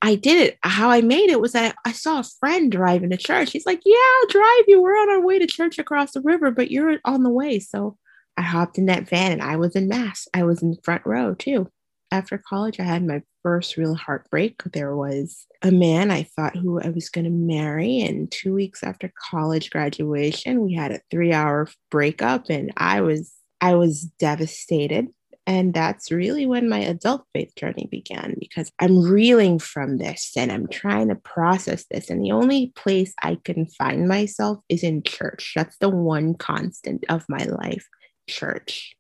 I 0.02 0.16
did 0.16 0.50
it. 0.50 0.58
How 0.64 0.90
I 0.90 1.02
made 1.02 1.30
it 1.30 1.42
was 1.42 1.54
that 1.54 1.76
I 1.86 1.92
saw 1.92 2.20
a 2.20 2.30
friend 2.40 2.72
driving 2.72 3.10
to 3.10 3.18
church. 3.18 3.52
He's 3.52 3.66
like, 3.66 3.82
Yeah, 3.86 3.96
I'll 3.96 4.28
drive 4.28 4.66
you. 4.68 4.82
We're 4.82 4.98
on 4.98 5.10
our 5.10 5.22
way 5.22 5.40
to 5.40 5.48
church 5.48 5.80
across 5.80 6.12
the 6.12 6.22
river, 6.22 6.52
but 6.52 6.72
you're 6.72 7.00
on 7.06 7.24
the 7.24 7.30
way. 7.30 7.60
So 7.60 7.98
I 8.38 8.42
hopped 8.42 8.78
in 8.78 8.88
that 8.88 9.08
van 9.08 9.32
and 9.32 9.42
I 9.42 9.56
was 9.56 9.76
in 9.76 9.88
Mass. 9.88 10.28
I 10.34 10.44
was 10.44 10.62
in 10.62 10.72
the 10.72 10.82
front 10.84 11.06
row 11.06 11.34
too. 11.34 11.70
After 12.12 12.38
college, 12.38 12.80
I 12.80 12.84
had 12.84 13.06
my 13.06 13.24
first 13.42 13.78
real 13.78 13.96
heartbreak. 13.96 14.62
There 14.74 14.96
was 14.96 15.48
a 15.62 15.72
man 15.72 16.12
I 16.12 16.24
thought 16.24 16.56
who 16.56 16.80
I 16.80 16.90
was 16.90 17.10
going 17.10 17.26
to 17.26 17.32
marry. 17.32 18.02
And 18.02 18.32
two 18.32 18.54
weeks 18.54 18.84
after 18.84 19.12
college 19.30 19.70
graduation, 19.70 20.62
we 20.62 20.74
had 20.74 20.92
a 20.92 21.02
three 21.10 21.34
hour 21.34 21.68
breakup 21.90 22.50
and 22.50 22.72
I 22.78 23.02
was 23.02 23.34
I 23.62 23.76
was 23.76 24.02
devastated. 24.20 25.08
And 25.48 25.74
that's 25.74 26.12
really 26.12 26.48
when 26.48 26.68
my 26.68 26.80
adult 26.80 27.24
faith 27.34 27.54
journey 27.56 27.88
began 27.92 28.36
because 28.40 28.72
I'm 28.80 29.02
reeling 29.02 29.60
from 29.60 29.98
this 29.98 30.32
and 30.36 30.52
I'm 30.52 30.68
trying 30.68 31.10
to 31.10 31.16
process 31.16 31.86
this. 31.92 32.10
And 32.10 32.24
the 32.24 32.32
only 32.32 32.74
place 32.76 33.14
I 33.22 33.38
can 33.44 33.68
find 33.68 34.08
myself 34.08 34.60
is 34.70 34.84
in 34.84 35.04
church. 35.04 35.54
That's 35.56 35.78
the 35.78 35.90
one 35.90 36.34
constant 36.34 37.06
of 37.10 37.25
my 37.30 37.44
life 37.44 37.88
church. 38.28 38.96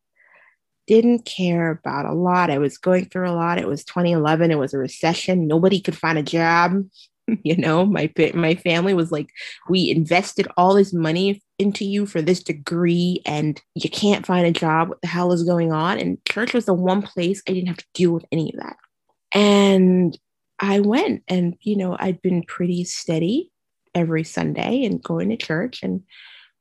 Didn't 0.85 1.25
care 1.25 1.71
about 1.71 2.05
a 2.05 2.13
lot. 2.13 2.51
I 2.51 2.59
was 2.59 2.77
going 2.77 3.05
through 3.05 3.27
a 3.27 3.33
lot. 3.33 3.57
It 3.57 3.67
was 3.67 3.83
2011, 3.83 4.51
it 4.51 4.59
was 4.59 4.75
a 4.75 4.77
recession. 4.77 5.47
Nobody 5.47 5.81
could 5.81 5.97
find 5.97 6.19
a 6.19 6.23
job. 6.23 6.83
you 7.43 7.57
know 7.57 7.85
my 7.85 8.11
my 8.35 8.53
family 8.53 8.93
was 8.93 9.11
like 9.11 9.29
we 9.67 9.89
invested 9.89 10.47
all 10.57 10.75
this 10.75 10.93
money 10.93 11.41
into 11.57 11.85
you 11.85 12.05
for 12.05 12.21
this 12.21 12.43
degree 12.43 13.21
and 13.25 13.61
you 13.75 13.89
can't 13.89 14.25
find 14.25 14.45
a 14.45 14.51
job 14.51 14.89
what 14.89 15.01
the 15.01 15.07
hell 15.07 15.31
is 15.31 15.43
going 15.43 15.71
on? 15.71 15.99
And 15.99 16.23
church 16.25 16.53
was 16.53 16.65
the 16.65 16.73
one 16.73 17.01
place 17.01 17.41
i 17.47 17.53
didn't 17.53 17.67
have 17.67 17.77
to 17.77 17.85
deal 17.93 18.11
with 18.11 18.25
any 18.31 18.53
of 18.53 18.59
that. 18.59 18.77
And 19.33 20.17
i 20.59 20.79
went 20.79 21.21
and 21.27 21.55
you 21.61 21.75
know 21.75 21.97
i'd 21.99 22.21
been 22.21 22.41
pretty 22.41 22.85
steady 22.85 23.51
every 23.93 24.23
sunday 24.23 24.85
and 24.85 25.03
going 25.03 25.27
to 25.27 25.35
church 25.35 25.83
and 25.83 26.01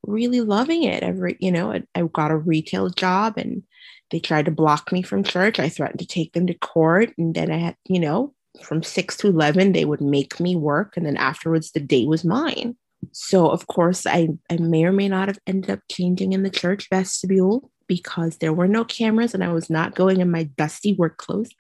really 0.07 0.41
loving 0.41 0.85
it. 0.85 1.03
Every 1.03 1.37
you 1.41 1.53
know 1.53 1.73
I, 1.73 1.83
I 1.95 2.03
got 2.13 2.31
a 2.31 2.37
retail 2.37 2.91
job 2.91 3.35
and 3.37 3.63
they 4.11 4.21
tried 4.21 4.45
to 4.47 4.51
block 4.51 4.93
me 4.93 5.03
from 5.03 5.25
church. 5.25 5.59
I 5.59 5.69
threatened 5.69 6.01
to 6.01 6.07
take 6.07 6.33
them 6.33 6.47
to 6.47 6.55
court. 6.55 7.13
And 7.19 7.35
then 7.35 7.51
i 7.51 7.57
had 7.57 7.77
you 7.87 8.01
know 8.01 8.35
from 8.63 8.85
6 8.85 9.17
to 9.17 9.29
11 9.29 9.73
they 9.73 9.85
would 9.85 10.01
make 10.01 10.39
me 10.41 10.57
work. 10.57 10.97
And 10.97 11.07
then 11.07 11.17
afterwards 11.17 11.73
the 11.73 11.81
day 11.81 12.07
was 12.07 12.25
mine 12.25 12.77
so 13.13 13.49
of 13.49 13.67
course 13.67 14.07
I, 14.07 14.29
I 14.51 14.57
may 14.57 14.85
or 14.85 14.93
may 14.93 15.09
not 15.09 15.29
have 15.29 15.39
ended 15.47 15.71
up 15.71 15.81
changing 15.91 16.33
in 16.33 16.43
the 16.43 16.51
church 16.51 16.89
vestibule 16.91 17.71
because 17.87 18.39
there 18.39 18.53
were 18.53 18.69
no 18.69 18.85
cameras 18.85 19.35
and 19.35 19.45
i 19.45 19.53
was 19.53 19.69
not 19.69 19.95
going 19.95 20.21
in 20.21 20.31
my 20.31 20.45
dusty 20.45 20.93
work 20.95 21.19
clothes. 21.19 21.51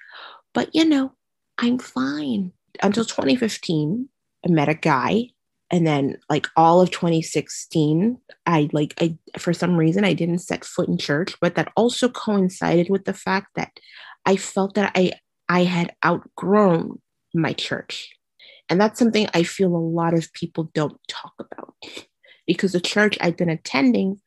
But 0.52 0.74
you 0.74 0.84
know 0.84 1.12
i'm 1.58 1.78
fine. 1.78 2.52
Until 2.82 3.04
2015 3.04 4.08
i 4.46 4.50
met 4.50 4.68
a 4.68 4.74
guy. 4.74 5.28
And 5.70 5.86
then 5.86 6.18
like 6.28 6.46
all 6.56 6.80
of 6.80 6.90
2016 6.90 8.18
i 8.46 8.68
like 8.72 8.94
i 9.00 9.16
for 9.38 9.52
some 9.52 9.76
reason 9.76 10.04
i 10.04 10.12
didn't 10.12 10.38
set 10.38 10.64
foot 10.64 10.88
in 10.88 10.98
church. 10.98 11.34
But 11.40 11.54
that 11.56 11.72
also 11.76 12.08
coincided 12.08 12.88
with 12.90 13.04
the 13.04 13.14
fact 13.14 13.48
that 13.56 13.72
i 14.26 14.36
felt 14.36 14.74
that 14.74 14.92
i 14.94 15.12
I 15.48 15.64
had 15.64 15.94
outgrown 16.04 17.00
my 17.34 17.52
church. 17.52 18.10
And 18.68 18.80
that's 18.80 18.98
something 18.98 19.28
I 19.34 19.42
feel 19.42 19.74
a 19.74 19.78
lot 19.78 20.14
of 20.14 20.32
people 20.32 20.70
don't 20.74 20.98
talk 21.08 21.34
about. 21.38 21.74
Because 22.46 22.72
the 22.72 22.80
church 22.80 23.16
I'd 23.20 23.36
been 23.36 23.48
attending 23.48 24.20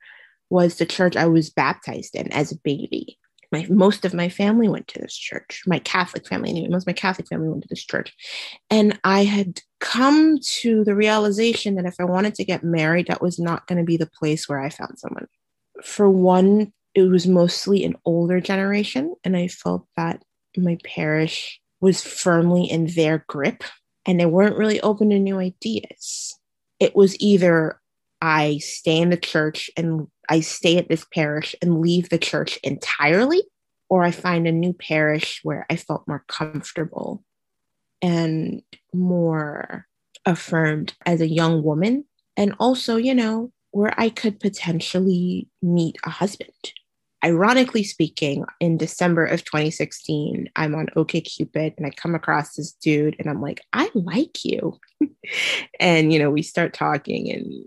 was 0.50 0.78
the 0.78 0.86
church 0.86 1.16
I 1.16 1.28
was 1.28 1.50
baptized 1.50 2.16
in 2.16 2.32
as 2.32 2.52
a 2.52 2.60
baby. 2.64 3.18
my 3.52 3.66
most 3.70 4.06
of 4.06 4.14
my 4.14 4.30
family 4.30 4.68
went 4.68 4.88
to 4.90 5.00
this 5.00 5.16
church. 5.16 5.64
My 5.66 5.80
catholic 5.80 6.28
family 6.28 6.50
anyway. 6.50 6.70
Most 6.70 6.84
of 6.84 6.88
my 6.88 6.94
catholic 6.94 7.28
family 7.28 7.50
went 7.50 7.64
to 7.64 7.70
this 7.70 7.86
church. 7.86 8.14
And 8.70 9.00
i 9.04 9.24
had 9.24 9.62
come 9.80 10.40
to 10.62 10.84
the 10.84 10.96
realization 10.96 11.76
that 11.76 11.86
if 11.86 11.96
i 12.00 12.04
wanted 12.04 12.36
to 12.36 12.46
get 12.46 12.64
married 12.64 13.08
that 13.08 13.22
was 13.22 13.38
not 13.40 13.68
going 13.68 13.78
to 13.78 13.84
be 13.84 13.98
the 13.98 14.10
place 14.20 14.48
where 14.48 14.60
i 14.60 14.70
found 14.70 14.98
someone. 14.98 15.28
For 15.84 16.10
one 16.10 16.74
it 16.96 17.04
was 17.04 17.28
mostly 17.28 17.84
an 17.84 17.96
older 18.06 18.40
generation 18.42 19.16
and 19.24 19.38
i 19.38 19.48
felt 19.48 19.86
that 19.96 20.24
my 20.58 20.78
parish 20.84 21.62
was 21.80 22.02
firmly 22.02 22.66
in 22.66 22.88
their 22.88 23.24
grip 23.28 23.64
and 24.08 24.20
they 24.20 24.26
weren't 24.26 24.58
really 24.58 24.82
open 24.82 25.10
to 25.10 25.20
new 25.20 25.38
ideas 25.38 26.34
it 26.80 26.96
was 26.96 27.16
either 27.20 27.80
i 28.22 28.58
stay 28.58 28.98
in 28.98 29.10
the 29.10 29.18
church 29.18 29.70
and 29.78 30.08
I 30.30 30.42
stay 30.42 30.78
at 30.78 30.90
this 30.90 31.06
parish 31.14 31.56
and 31.62 31.82
leave 31.82 32.10
the 32.10 32.18
church 32.18 32.60
entirely, 32.64 33.44
or 33.90 34.04
I 34.04 34.12
find 34.12 34.48
a 34.48 34.52
new 34.52 34.74
parish 34.74 35.40
where 35.44 35.66
I 35.70 35.78
felt 35.78 36.08
more 36.08 36.26
comfortable 36.28 37.24
and 38.02 38.62
more 38.94 39.86
affirmed 40.26 40.94
as 41.06 41.22
a 41.22 41.30
young 41.30 41.64
woman. 41.64 42.06
And 42.36 42.54
also, 42.60 42.98
you 42.98 43.16
know, 43.16 43.52
where 43.72 43.94
I 43.98 44.10
could 44.10 44.40
potentially 44.40 45.48
meet 45.62 45.98
a 46.04 46.10
husband. 46.10 46.52
Ironically 47.26 47.84
speaking, 47.84 48.46
in 48.60 48.78
December 48.78 49.26
of 49.26 49.44
2016, 49.44 50.50
I'm 50.56 50.76
on 50.76 50.88
OkCupid 50.96 51.74
and 51.78 51.86
I 51.86 51.90
come 51.90 52.14
across 52.14 52.54
this 52.54 52.74
dude 52.74 53.16
and 53.18 53.28
I'm 53.28 53.42
like, 53.42 53.62
I 53.74 53.90
like 53.96 54.46
you. 54.46 54.80
and, 55.80 56.14
you 56.14 56.20
know, 56.20 56.30
we 56.30 56.44
start 56.44 56.74
talking 56.74 57.32
and 57.32 57.66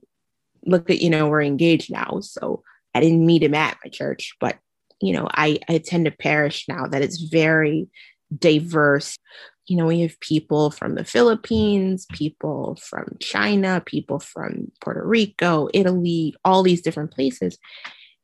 look 0.64 0.88
at, 0.88 1.00
you 1.00 1.10
know, 1.10 1.28
we're 1.28 1.42
engaged 1.42 1.90
now. 1.90 2.20
So 2.20 2.62
I 2.94 3.00
didn't 3.00 3.26
meet 3.26 3.42
him 3.42 3.54
at 3.54 3.76
my 3.84 3.90
church, 3.90 4.36
but, 4.40 4.58
you 5.00 5.12
know, 5.12 5.26
I, 5.32 5.58
I 5.68 5.74
attend 5.74 6.06
a 6.06 6.12
parish 6.12 6.66
now 6.68 6.86
that 6.86 7.02
is 7.02 7.20
very 7.20 7.88
diverse. 8.36 9.16
You 9.66 9.76
know, 9.76 9.86
we 9.86 10.00
have 10.02 10.18
people 10.20 10.70
from 10.70 10.94
the 10.94 11.04
Philippines, 11.04 12.06
people 12.12 12.78
from 12.80 13.16
China, 13.20 13.82
people 13.84 14.20
from 14.20 14.70
Puerto 14.80 15.04
Rico, 15.04 15.68
Italy, 15.74 16.34
all 16.44 16.62
these 16.62 16.82
different 16.82 17.10
places. 17.10 17.58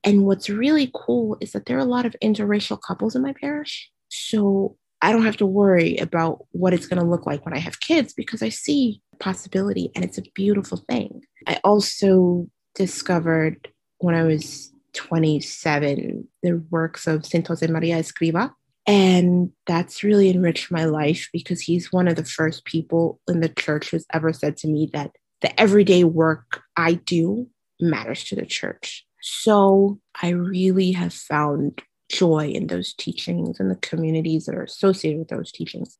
And 0.07 0.25
what's 0.25 0.49
really 0.49 0.91
cool 0.95 1.37
is 1.41 1.53
that 1.53 1.67
there 1.67 1.77
are 1.77 1.81
a 1.81 1.85
lot 1.85 2.07
of 2.07 2.15
interracial 2.23 2.81
couples 2.81 3.17
in 3.17 3.23
my 3.23 3.33
parish. 3.33 3.91
So 4.09 4.77
I 5.03 5.13
don't 5.13 5.25
have 5.25 5.37
to 5.39 5.47
worry 5.47 5.97
about 5.97 6.47
what 6.53 6.73
it's 6.73 6.87
going 6.87 7.03
to 7.03 7.09
look 7.09 7.27
like 7.27 7.45
when 7.45 7.55
I 7.55 7.59
have 7.59 7.81
kids 7.81 8.15
because 8.15 8.43
I 8.43 8.49
see 8.49 9.03
possibility 9.19 9.91
and 9.95 10.05
it's 10.05 10.17
a 10.17 10.23
beautiful 10.35 10.79
thing. 10.89 11.23
I 11.47 11.61
also 11.65 12.49
discovered 12.75 13.69
when 13.99 14.15
I 14.15 14.23
was 14.23 14.73
27 14.95 16.27
the 16.43 16.65
works 16.71 17.07
of 17.07 17.27
Saint 17.27 17.47
Jose 17.49 17.67
Maria 17.67 17.99
Escriva. 17.99 18.53
And 18.87 19.51
that's 19.67 20.05
really 20.05 20.31
enriched 20.31 20.71
my 20.71 20.85
life 20.85 21.29
because 21.33 21.61
he's 21.61 21.93
one 21.93 22.07
of 22.07 22.15
the 22.15 22.25
first 22.25 22.65
people 22.65 23.21
in 23.29 23.41
the 23.41 23.49
church 23.49 23.91
who's 23.91 24.07
ever 24.13 24.33
said 24.33 24.57
to 24.59 24.69
me 24.69 24.89
that 24.93 25.11
the 25.41 25.61
everyday 25.61 26.05
work 26.05 26.63
I 26.77 26.95
do 26.95 27.49
matters 27.81 28.25
to 28.25 28.37
the 28.37 28.47
church. 28.47 29.06
So 29.28 29.99
I 30.23 30.28
really 30.28 30.92
have 30.92 31.12
found 31.12 31.83
joy 32.09 32.47
in 32.47 32.68
those 32.68 32.95
teachings 32.95 33.59
and 33.59 33.68
the 33.68 33.76
communities 33.76 34.47
that 34.47 34.54
are 34.54 34.62
associated 34.62 35.18
with 35.18 35.28
those 35.28 35.50
teachings. 35.50 35.99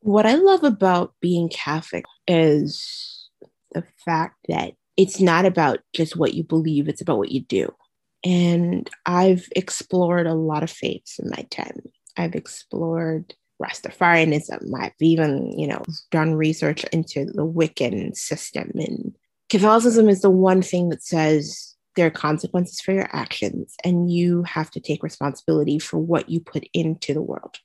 What 0.00 0.26
I 0.26 0.34
love 0.34 0.62
about 0.62 1.14
being 1.22 1.48
Catholic 1.48 2.04
is 2.28 3.30
the 3.72 3.82
fact 4.04 4.36
that 4.48 4.74
it's 4.98 5.20
not 5.20 5.46
about 5.46 5.80
just 5.94 6.18
what 6.18 6.34
you 6.34 6.44
believe, 6.44 6.86
it's 6.86 7.00
about 7.00 7.16
what 7.16 7.32
you 7.32 7.40
do. 7.40 7.74
And 8.22 8.90
I've 9.06 9.48
explored 9.56 10.26
a 10.26 10.34
lot 10.34 10.62
of 10.62 10.70
faiths 10.70 11.18
in 11.18 11.30
my 11.30 11.46
time. 11.50 11.80
I've 12.18 12.34
explored 12.34 13.32
Rastafarianism. 13.62 14.70
I've 14.78 14.92
even, 15.00 15.58
you 15.58 15.66
know, 15.66 15.82
done 16.10 16.34
research 16.34 16.84
into 16.92 17.24
the 17.24 17.46
Wiccan 17.46 18.14
system. 18.14 18.70
And 18.74 19.16
Catholicism 19.48 20.10
is 20.10 20.20
the 20.20 20.30
one 20.30 20.60
thing 20.60 20.90
that 20.90 21.02
says 21.02 21.75
there 21.96 22.06
are 22.06 22.10
consequences 22.10 22.80
for 22.80 22.92
your 22.92 23.08
actions, 23.12 23.74
and 23.82 24.10
you 24.10 24.42
have 24.44 24.70
to 24.72 24.80
take 24.80 25.02
responsibility 25.02 25.78
for 25.78 25.98
what 25.98 26.28
you 26.28 26.40
put 26.40 26.64
into 26.72 27.14
the 27.14 27.22
world. 27.22 27.56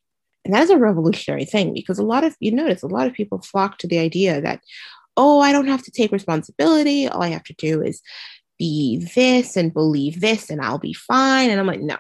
And 0.44 0.54
that 0.54 0.64
is 0.64 0.70
a 0.70 0.78
revolutionary 0.78 1.46
thing 1.46 1.74
because 1.74 2.00
a 2.00 2.04
lot 2.04 2.24
of, 2.24 2.36
you 2.40 2.52
notice, 2.52 2.82
a 2.82 2.88
lot 2.88 3.08
of 3.08 3.14
people 3.14 3.42
flock 3.42 3.78
to 3.80 3.88
the 3.88 4.00
idea 4.00 4.42
that, 4.42 4.62
oh, 5.18 5.40
I 5.40 5.52
don't 5.52 5.68
have 5.68 5.84
to 5.84 5.92
take 5.92 6.12
responsibility. 6.12 7.08
All 7.08 7.22
I 7.22 7.30
have 7.30 7.44
to 7.44 7.54
do 7.54 7.82
is 7.84 8.02
be 8.58 9.08
this 9.16 9.56
and 9.56 9.74
believe 9.74 10.22
this 10.22 10.50
and 10.50 10.62
I'll 10.62 10.80
be 10.80 10.94
fine. 10.94 11.50
And 11.50 11.60
I'm 11.60 11.68
like, 11.68 11.82
no. 11.82 11.98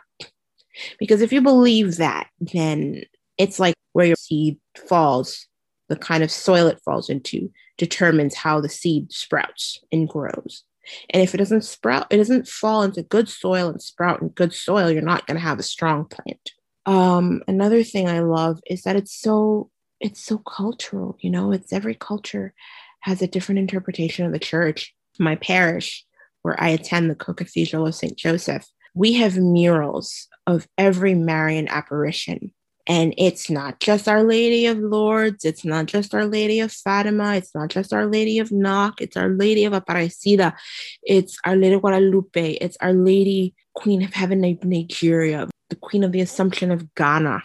Because 0.99 1.21
if 1.21 1.33
you 1.33 1.41
believe 1.41 1.97
that, 1.97 2.29
then 2.39 3.03
it's 3.37 3.59
like 3.59 3.75
where 3.93 4.05
your 4.05 4.15
seed 4.15 4.57
falls, 4.87 5.47
the 5.89 5.95
kind 5.95 6.23
of 6.23 6.31
soil 6.31 6.67
it 6.67 6.79
falls 6.83 7.09
into 7.09 7.51
determines 7.77 8.35
how 8.35 8.61
the 8.61 8.69
seed 8.69 9.11
sprouts 9.11 9.79
and 9.91 10.07
grows. 10.07 10.63
And 11.09 11.21
if 11.21 11.33
it 11.33 11.37
doesn't 11.37 11.63
sprout, 11.63 12.07
it 12.09 12.17
doesn't 12.17 12.47
fall 12.47 12.83
into 12.83 13.03
good 13.03 13.29
soil 13.29 13.69
and 13.69 13.81
sprout 13.81 14.21
in 14.21 14.29
good 14.29 14.53
soil, 14.53 14.91
you're 14.91 15.01
not 15.01 15.27
going 15.27 15.35
to 15.35 15.43
have 15.43 15.59
a 15.59 15.63
strong 15.63 16.05
plant. 16.05 16.51
Um, 16.85 17.43
another 17.47 17.83
thing 17.83 18.09
I 18.09 18.19
love 18.19 18.59
is 18.65 18.83
that 18.83 18.95
it's 18.95 19.15
so 19.15 19.69
it's 19.99 20.23
so 20.23 20.39
cultural. 20.39 21.15
You 21.19 21.29
know, 21.29 21.51
it's 21.51 21.71
every 21.71 21.93
culture 21.93 22.53
has 23.01 23.21
a 23.21 23.27
different 23.27 23.59
interpretation 23.59 24.25
of 24.25 24.31
the 24.31 24.39
church. 24.39 24.93
My 25.19 25.35
parish, 25.35 26.03
where 26.41 26.59
I 26.61 26.69
attend 26.69 27.09
the 27.09 27.15
Co-Cathedral 27.15 27.85
of 27.85 27.95
St. 27.95 28.17
Joseph, 28.17 28.65
we 28.95 29.13
have 29.13 29.37
murals 29.37 30.27
of 30.47 30.67
every 30.77 31.13
Marian 31.13 31.67
apparition. 31.67 32.51
And 32.91 33.13
it's 33.17 33.49
not 33.49 33.79
just 33.79 34.09
Our 34.09 34.21
Lady 34.21 34.65
of 34.65 34.77
Lourdes, 34.77 35.45
it's 35.45 35.63
not 35.63 35.85
just 35.85 36.13
Our 36.13 36.25
Lady 36.25 36.59
of 36.59 36.73
Fatima, 36.73 37.37
it's 37.37 37.55
not 37.55 37.69
just 37.69 37.93
Our 37.93 38.05
Lady 38.05 38.37
of 38.37 38.51
Knock, 38.51 38.99
it's 38.99 39.15
Our 39.15 39.29
Lady 39.29 39.63
of 39.63 39.71
Aparecida, 39.71 40.53
it's 41.01 41.37
Our 41.45 41.55
Lady 41.55 41.75
of 41.75 41.81
Guadalupe, 41.83 42.55
it's 42.55 42.75
Our 42.81 42.91
Lady 42.91 43.55
Queen 43.75 44.03
of 44.03 44.13
Heaven 44.13 44.43
of 44.43 44.65
Nigeria, 44.65 45.47
the 45.69 45.77
Queen 45.77 46.03
of 46.03 46.11
the 46.11 46.19
Assumption 46.19 46.69
of 46.69 46.93
Ghana. 46.95 47.41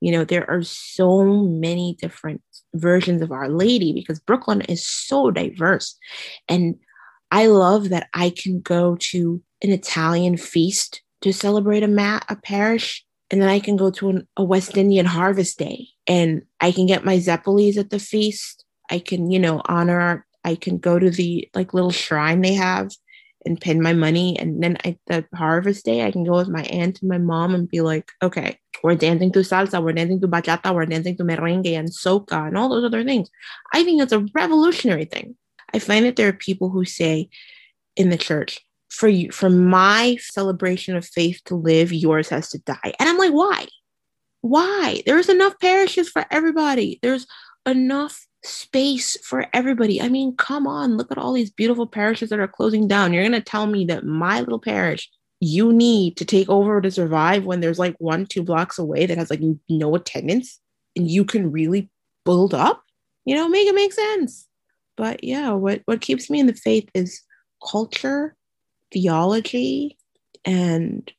You 0.00 0.10
know, 0.10 0.24
there 0.24 0.50
are 0.50 0.64
so 0.64 1.24
many 1.24 1.96
different 2.00 2.42
versions 2.74 3.22
of 3.22 3.30
Our 3.30 3.48
Lady 3.48 3.92
because 3.92 4.18
Brooklyn 4.18 4.62
is 4.62 4.84
so 4.84 5.30
diverse. 5.30 5.96
And 6.48 6.74
I 7.30 7.46
love 7.46 7.90
that 7.90 8.08
I 8.12 8.30
can 8.30 8.60
go 8.60 8.96
to 9.12 9.40
an 9.62 9.70
Italian 9.70 10.36
feast 10.36 11.00
to 11.20 11.32
celebrate 11.32 11.84
a 11.84 11.86
mat, 11.88 12.24
a 12.28 12.34
parish, 12.34 13.04
and 13.30 13.40
then 13.40 13.48
I 13.48 13.60
can 13.60 13.76
go 13.76 13.90
to 13.92 14.10
an, 14.10 14.28
a 14.36 14.44
West 14.44 14.76
Indian 14.76 15.06
harvest 15.06 15.58
day 15.58 15.88
and 16.06 16.42
I 16.60 16.72
can 16.72 16.86
get 16.86 17.04
my 17.04 17.16
zeppelis 17.18 17.76
at 17.76 17.90
the 17.90 17.98
feast. 17.98 18.64
I 18.90 18.98
can, 18.98 19.30
you 19.30 19.38
know, 19.38 19.62
honor, 19.66 20.26
I 20.44 20.56
can 20.56 20.78
go 20.78 20.98
to 20.98 21.10
the 21.10 21.48
like 21.54 21.72
little 21.72 21.92
shrine 21.92 22.40
they 22.40 22.54
have 22.54 22.90
and 23.46 23.60
pin 23.60 23.80
my 23.80 23.92
money. 23.92 24.38
And 24.38 24.62
then 24.62 24.76
at 24.84 24.96
the 25.06 25.24
harvest 25.34 25.84
day, 25.84 26.04
I 26.04 26.10
can 26.10 26.24
go 26.24 26.36
with 26.36 26.48
my 26.48 26.62
aunt 26.64 27.00
and 27.00 27.08
my 27.08 27.18
mom 27.18 27.54
and 27.54 27.68
be 27.68 27.80
like, 27.80 28.10
okay, 28.22 28.58
we're 28.82 28.96
dancing 28.96 29.32
to 29.32 29.40
salsa, 29.40 29.82
we're 29.82 29.92
dancing 29.92 30.20
to 30.20 30.28
bachata, 30.28 30.74
we're 30.74 30.86
dancing 30.86 31.16
to 31.16 31.24
merengue 31.24 31.72
and 31.72 31.88
soca 31.88 32.48
and 32.48 32.58
all 32.58 32.68
those 32.68 32.84
other 32.84 33.04
things. 33.04 33.30
I 33.72 33.84
think 33.84 34.00
that's 34.00 34.12
a 34.12 34.26
revolutionary 34.34 35.04
thing. 35.04 35.36
I 35.72 35.78
find 35.78 36.04
that 36.04 36.16
there 36.16 36.28
are 36.28 36.32
people 36.32 36.68
who 36.68 36.84
say 36.84 37.30
in 37.96 38.10
the 38.10 38.18
church, 38.18 38.60
for 38.90 39.08
you, 39.08 39.30
for 39.30 39.48
my 39.48 40.16
celebration 40.20 40.96
of 40.96 41.06
faith 41.06 41.40
to 41.46 41.54
live, 41.54 41.92
yours 41.92 42.28
has 42.28 42.50
to 42.50 42.58
die. 42.58 42.92
And 42.98 43.08
I'm 43.08 43.18
like, 43.18 43.32
why? 43.32 43.66
Why? 44.42 45.02
There's 45.06 45.28
enough 45.28 45.54
parishes 45.60 46.08
for 46.08 46.24
everybody. 46.30 46.98
There's 47.02 47.26
enough 47.66 48.26
space 48.42 49.16
for 49.22 49.46
everybody. 49.52 50.00
I 50.00 50.08
mean, 50.08 50.34
come 50.36 50.66
on, 50.66 50.96
look 50.96 51.12
at 51.12 51.18
all 51.18 51.32
these 51.32 51.50
beautiful 51.50 51.86
parishes 51.86 52.30
that 52.30 52.40
are 52.40 52.48
closing 52.48 52.88
down. 52.88 53.12
You're 53.12 53.22
going 53.22 53.32
to 53.32 53.40
tell 53.40 53.66
me 53.66 53.84
that 53.86 54.04
my 54.04 54.40
little 54.40 54.58
parish, 54.58 55.10
you 55.40 55.72
need 55.72 56.16
to 56.16 56.24
take 56.24 56.48
over 56.48 56.80
to 56.80 56.90
survive 56.90 57.44
when 57.44 57.60
there's 57.60 57.78
like 57.78 57.96
one, 57.98 58.26
two 58.26 58.42
blocks 58.42 58.78
away 58.78 59.06
that 59.06 59.18
has 59.18 59.30
like 59.30 59.40
no 59.68 59.94
attendance 59.94 60.58
and 60.96 61.08
you 61.08 61.24
can 61.24 61.52
really 61.52 61.90
build 62.24 62.54
up? 62.54 62.82
You 63.24 63.36
know, 63.36 63.48
make 63.48 63.68
it 63.68 63.74
make 63.74 63.92
sense. 63.92 64.48
But 64.96 65.22
yeah, 65.22 65.50
what, 65.52 65.82
what 65.84 66.00
keeps 66.00 66.28
me 66.30 66.40
in 66.40 66.46
the 66.46 66.54
faith 66.54 66.88
is 66.94 67.22
culture, 67.66 68.34
theology, 68.92 69.96
and 70.44 71.10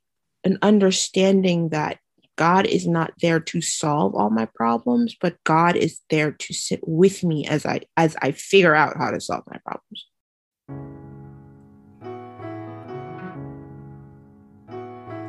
an 0.44 0.58
understanding 0.62 1.70
that 1.70 2.00
God 2.38 2.66
is 2.66 2.88
not 2.88 3.13
there 3.22 3.40
to 3.40 3.62
solve 3.62 4.16
all 4.16 4.30
my 4.30 4.46
problems, 4.46 5.16
but 5.20 5.44
God 5.44 5.75
is 5.75 6.00
there 6.10 6.32
to 6.32 6.54
sit 6.54 6.80
with 6.88 7.24
me 7.24 7.46
as 7.46 7.66
I 7.66 7.82
as 7.98 8.16
I 8.22 8.32
figure 8.32 8.74
out 8.74 8.98
how 8.98 9.12
to 9.12 9.22
solve 9.22 9.44
my 9.48 9.60
problems. 9.63 10.08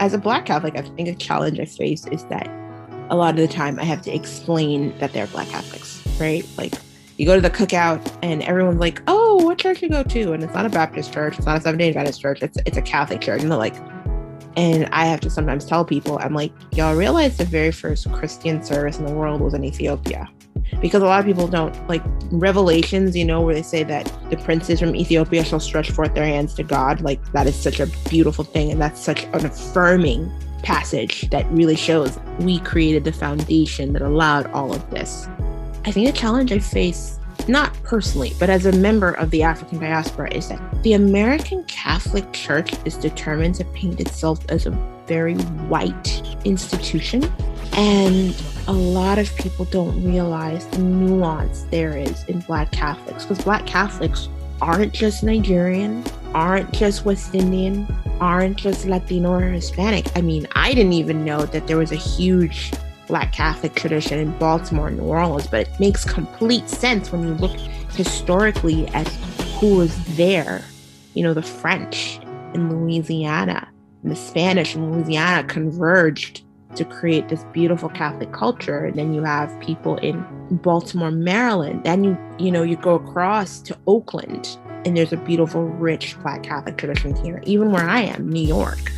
As 0.00 0.14
a 0.14 0.18
black 0.18 0.46
Catholic, 0.46 0.76
I 0.76 0.82
think 0.82 1.08
a 1.08 1.14
challenge 1.14 1.60
I 1.60 1.64
face 1.64 2.06
is 2.06 2.24
that 2.24 2.48
a 3.10 3.14
lot 3.14 3.30
of 3.30 3.36
the 3.36 3.46
time 3.46 3.78
I 3.78 3.84
have 3.84 4.02
to 4.02 4.14
explain 4.14 4.96
that 4.98 5.12
they're 5.12 5.26
black 5.26 5.48
Catholics, 5.48 6.02
right? 6.18 6.48
Like 6.56 6.72
you 7.22 7.26
go 7.26 7.36
to 7.36 7.40
the 7.40 7.50
cookout 7.50 8.04
and 8.20 8.42
everyone's 8.42 8.80
like, 8.80 9.00
"Oh, 9.06 9.36
what 9.44 9.56
church 9.56 9.80
you 9.80 9.88
go 9.88 10.02
to?" 10.02 10.32
And 10.32 10.42
it's 10.42 10.54
not 10.54 10.66
a 10.66 10.68
Baptist 10.68 11.12
church, 11.12 11.38
it's 11.38 11.46
not 11.46 11.56
a 11.56 11.60
Seventh 11.60 11.78
Day 11.78 11.86
Adventist 11.90 12.20
church, 12.20 12.42
it's 12.42 12.58
it's 12.66 12.76
a 12.76 12.82
Catholic 12.82 13.20
church, 13.20 13.42
and 13.42 13.50
they're 13.50 13.58
like, 13.58 13.76
And 14.56 14.88
I 14.90 15.06
have 15.06 15.20
to 15.20 15.30
sometimes 15.30 15.64
tell 15.64 15.84
people, 15.84 16.18
I'm 16.20 16.34
like, 16.34 16.52
y'all 16.72 16.96
realize 16.96 17.36
the 17.36 17.44
very 17.44 17.70
first 17.70 18.10
Christian 18.12 18.60
service 18.64 18.98
in 18.98 19.06
the 19.06 19.12
world 19.12 19.40
was 19.40 19.54
in 19.54 19.64
Ethiopia. 19.64 20.28
Because 20.80 21.00
a 21.00 21.06
lot 21.06 21.20
of 21.20 21.26
people 21.26 21.46
don't 21.46 21.74
like 21.88 22.02
revelations, 22.32 23.16
you 23.16 23.24
know, 23.24 23.40
where 23.40 23.54
they 23.54 23.62
say 23.62 23.84
that 23.84 24.12
the 24.28 24.36
princes 24.38 24.80
from 24.80 24.96
Ethiopia 24.96 25.44
shall 25.44 25.60
stretch 25.60 25.92
forth 25.92 26.14
their 26.14 26.26
hands 26.26 26.54
to 26.54 26.64
God. 26.64 27.02
Like, 27.02 27.20
that 27.32 27.46
is 27.46 27.54
such 27.54 27.78
a 27.78 27.86
beautiful 28.10 28.44
thing. 28.44 28.72
And 28.72 28.80
that's 28.80 29.00
such 29.00 29.24
an 29.32 29.46
affirming 29.46 30.28
passage 30.64 31.30
that 31.30 31.48
really 31.52 31.76
shows 31.76 32.18
we 32.40 32.58
created 32.60 33.04
the 33.04 33.12
foundation 33.12 33.92
that 33.92 34.02
allowed 34.02 34.46
all 34.48 34.74
of 34.74 34.90
this. 34.90 35.28
I 35.84 35.90
think 35.90 36.06
the 36.06 36.12
challenge 36.16 36.52
I 36.52 36.60
face, 36.60 37.18
not 37.48 37.74
personally, 37.82 38.32
but 38.38 38.48
as 38.48 38.66
a 38.66 38.72
member 38.72 39.12
of 39.12 39.30
the 39.30 39.42
African 39.42 39.80
diaspora, 39.80 40.32
is 40.32 40.48
that 40.48 40.60
the 40.84 40.92
American 40.92 41.64
Catholic 41.64 42.32
Church 42.32 42.72
is 42.84 42.96
determined 42.96 43.56
to 43.56 43.64
paint 43.66 44.00
itself 44.00 44.38
as 44.48 44.66
a 44.66 44.70
very 45.08 45.34
white 45.66 46.22
institution. 46.44 47.24
And 47.72 48.40
a 48.68 48.72
lot 48.72 49.18
of 49.18 49.34
people 49.36 49.64
don't 49.66 50.04
realize 50.04 50.66
the 50.68 50.78
nuance 50.78 51.62
there 51.70 51.96
is 51.96 52.22
in 52.24 52.40
Black 52.40 52.70
Catholics 52.70 53.24
because 53.24 53.42
Black 53.42 53.66
Catholics 53.66 54.28
aren't 54.60 54.92
just 54.92 55.24
Nigerian, 55.24 56.04
aren't 56.32 56.72
just 56.72 57.04
West 57.04 57.34
Indian, 57.34 57.92
aren't 58.20 58.56
just 58.56 58.86
Latino 58.86 59.32
or 59.32 59.50
Hispanic. 59.50 60.06
I 60.16 60.20
mean, 60.20 60.46
I 60.54 60.74
didn't 60.74 60.92
even 60.92 61.24
know 61.24 61.44
that 61.46 61.66
there 61.66 61.76
was 61.76 61.90
a 61.90 61.96
huge 61.96 62.72
Black 63.12 63.30
Catholic 63.30 63.74
tradition 63.74 64.18
in 64.18 64.30
Baltimore 64.38 64.88
and 64.88 64.96
New 64.96 65.04
Orleans, 65.04 65.46
but 65.46 65.68
it 65.68 65.78
makes 65.78 66.02
complete 66.02 66.66
sense 66.66 67.12
when 67.12 67.22
you 67.22 67.34
look 67.34 67.54
historically 67.94 68.88
at 68.88 69.06
who 69.60 69.76
was 69.76 70.16
there. 70.16 70.62
You 71.12 71.22
know, 71.22 71.34
the 71.34 71.42
French 71.42 72.18
in 72.54 72.70
Louisiana 72.70 73.68
and 74.02 74.12
the 74.12 74.16
Spanish 74.16 74.74
in 74.74 74.90
Louisiana 74.90 75.46
converged 75.46 76.42
to 76.76 76.86
create 76.86 77.28
this 77.28 77.44
beautiful 77.52 77.90
Catholic 77.90 78.32
culture. 78.32 78.86
And 78.86 78.96
then 78.96 79.12
you 79.12 79.22
have 79.24 79.60
people 79.60 79.98
in 79.98 80.24
Baltimore, 80.50 81.10
Maryland. 81.10 81.84
Then 81.84 82.04
you, 82.04 82.18
you 82.38 82.50
know, 82.50 82.62
you 82.62 82.76
go 82.76 82.94
across 82.94 83.60
to 83.60 83.76
Oakland 83.86 84.56
and 84.86 84.96
there's 84.96 85.12
a 85.12 85.18
beautiful, 85.18 85.64
rich 85.64 86.16
Black 86.22 86.44
Catholic 86.44 86.78
tradition 86.78 87.14
here. 87.22 87.42
Even 87.44 87.72
where 87.72 87.84
I 87.84 88.00
am, 88.00 88.30
New 88.30 88.40
York, 88.40 88.90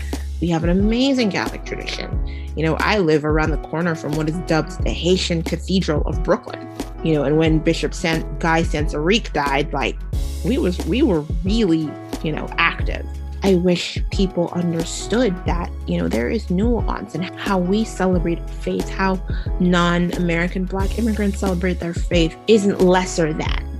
we 0.44 0.50
have 0.50 0.62
an 0.62 0.68
amazing 0.68 1.30
Catholic 1.30 1.64
tradition. 1.64 2.06
You 2.54 2.64
know, 2.64 2.74
I 2.74 2.98
live 2.98 3.24
around 3.24 3.52
the 3.52 3.68
corner 3.68 3.94
from 3.94 4.12
what 4.12 4.28
is 4.28 4.36
dubbed 4.40 4.84
the 4.84 4.90
Haitian 4.90 5.42
Cathedral 5.42 6.02
of 6.02 6.22
Brooklyn. 6.22 6.68
You 7.02 7.14
know, 7.14 7.24
and 7.24 7.38
when 7.38 7.60
Bishop 7.60 7.94
San- 7.94 8.38
Guy 8.40 8.62
Sansaricq 8.62 9.32
died, 9.32 9.72
like 9.72 9.96
we 10.44 10.58
was 10.58 10.76
we 10.84 11.00
were 11.00 11.22
really, 11.44 11.90
you 12.22 12.30
know, 12.30 12.46
active. 12.58 13.06
I 13.42 13.54
wish 13.54 13.98
people 14.10 14.50
understood 14.50 15.34
that, 15.46 15.72
you 15.86 15.96
know, 15.96 16.08
there 16.08 16.28
is 16.28 16.50
nuance 16.50 17.14
in 17.14 17.22
how 17.22 17.58
we 17.58 17.82
celebrate 17.82 18.38
faith, 18.50 18.86
how 18.90 19.18
non 19.60 20.12
American 20.12 20.66
Black 20.66 20.98
immigrants 20.98 21.38
celebrate 21.38 21.80
their 21.80 21.94
faith 21.94 22.36
isn't 22.48 22.82
lesser 22.82 23.32
than 23.32 23.73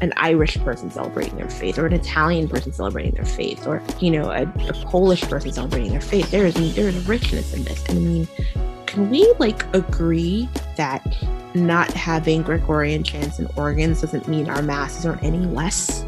an 0.00 0.12
Irish 0.16 0.56
person 0.58 0.90
celebrating 0.90 1.36
their 1.36 1.50
faith 1.50 1.78
or 1.78 1.86
an 1.86 1.92
Italian 1.92 2.48
person 2.48 2.72
celebrating 2.72 3.12
their 3.12 3.24
faith 3.24 3.66
or, 3.66 3.82
you 4.00 4.10
know, 4.10 4.30
a, 4.30 4.42
a 4.42 4.72
Polish 4.86 5.22
person 5.22 5.52
celebrating 5.52 5.90
their 5.90 6.00
faith. 6.00 6.30
There 6.30 6.46
is, 6.46 6.54
there 6.74 6.88
is 6.88 7.06
richness 7.06 7.52
in 7.52 7.64
this. 7.64 7.84
And 7.86 7.98
I 7.98 8.00
mean, 8.00 8.28
can 8.86 9.10
we 9.10 9.32
like 9.38 9.62
agree 9.74 10.48
that 10.76 11.04
not 11.54 11.92
having 11.92 12.42
Gregorian 12.42 13.04
chants 13.04 13.38
and 13.38 13.48
organs 13.56 14.00
doesn't 14.00 14.26
mean 14.28 14.48
our 14.48 14.62
masses 14.62 15.06
aren't 15.06 15.22
any 15.22 15.44
less? 15.46 16.04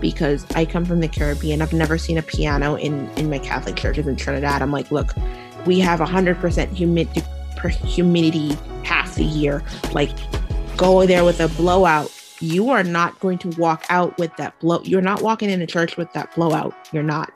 because 0.00 0.46
I 0.54 0.64
come 0.64 0.84
from 0.84 1.00
the 1.00 1.08
Caribbean. 1.08 1.60
I've 1.60 1.72
never 1.72 1.98
seen 1.98 2.18
a 2.18 2.22
piano 2.22 2.76
in 2.76 3.08
in 3.16 3.28
my 3.28 3.38
Catholic 3.38 3.76
churches 3.76 4.06
in 4.06 4.16
Trinidad. 4.16 4.62
I'm 4.62 4.70
like, 4.70 4.90
look, 4.90 5.12
we 5.66 5.80
have 5.80 6.00
100% 6.00 6.68
humidity 6.72 7.22
humidity 7.84 8.56
half 8.84 9.14
the 9.16 9.24
year. 9.24 9.62
Like, 9.92 10.10
go 10.76 11.06
there 11.06 11.24
with 11.24 11.40
a 11.40 11.48
blowout. 11.48 12.12
You 12.40 12.70
are 12.70 12.84
not 12.84 13.18
going 13.20 13.38
to 13.38 13.48
walk 13.60 13.84
out 13.88 14.16
with 14.18 14.34
that 14.36 14.58
blow. 14.60 14.80
You're 14.84 15.02
not 15.02 15.22
walking 15.22 15.50
into 15.50 15.66
church 15.66 15.96
with 15.96 16.12
that 16.12 16.34
blowout. 16.34 16.74
You're 16.92 17.02
not. 17.02 17.32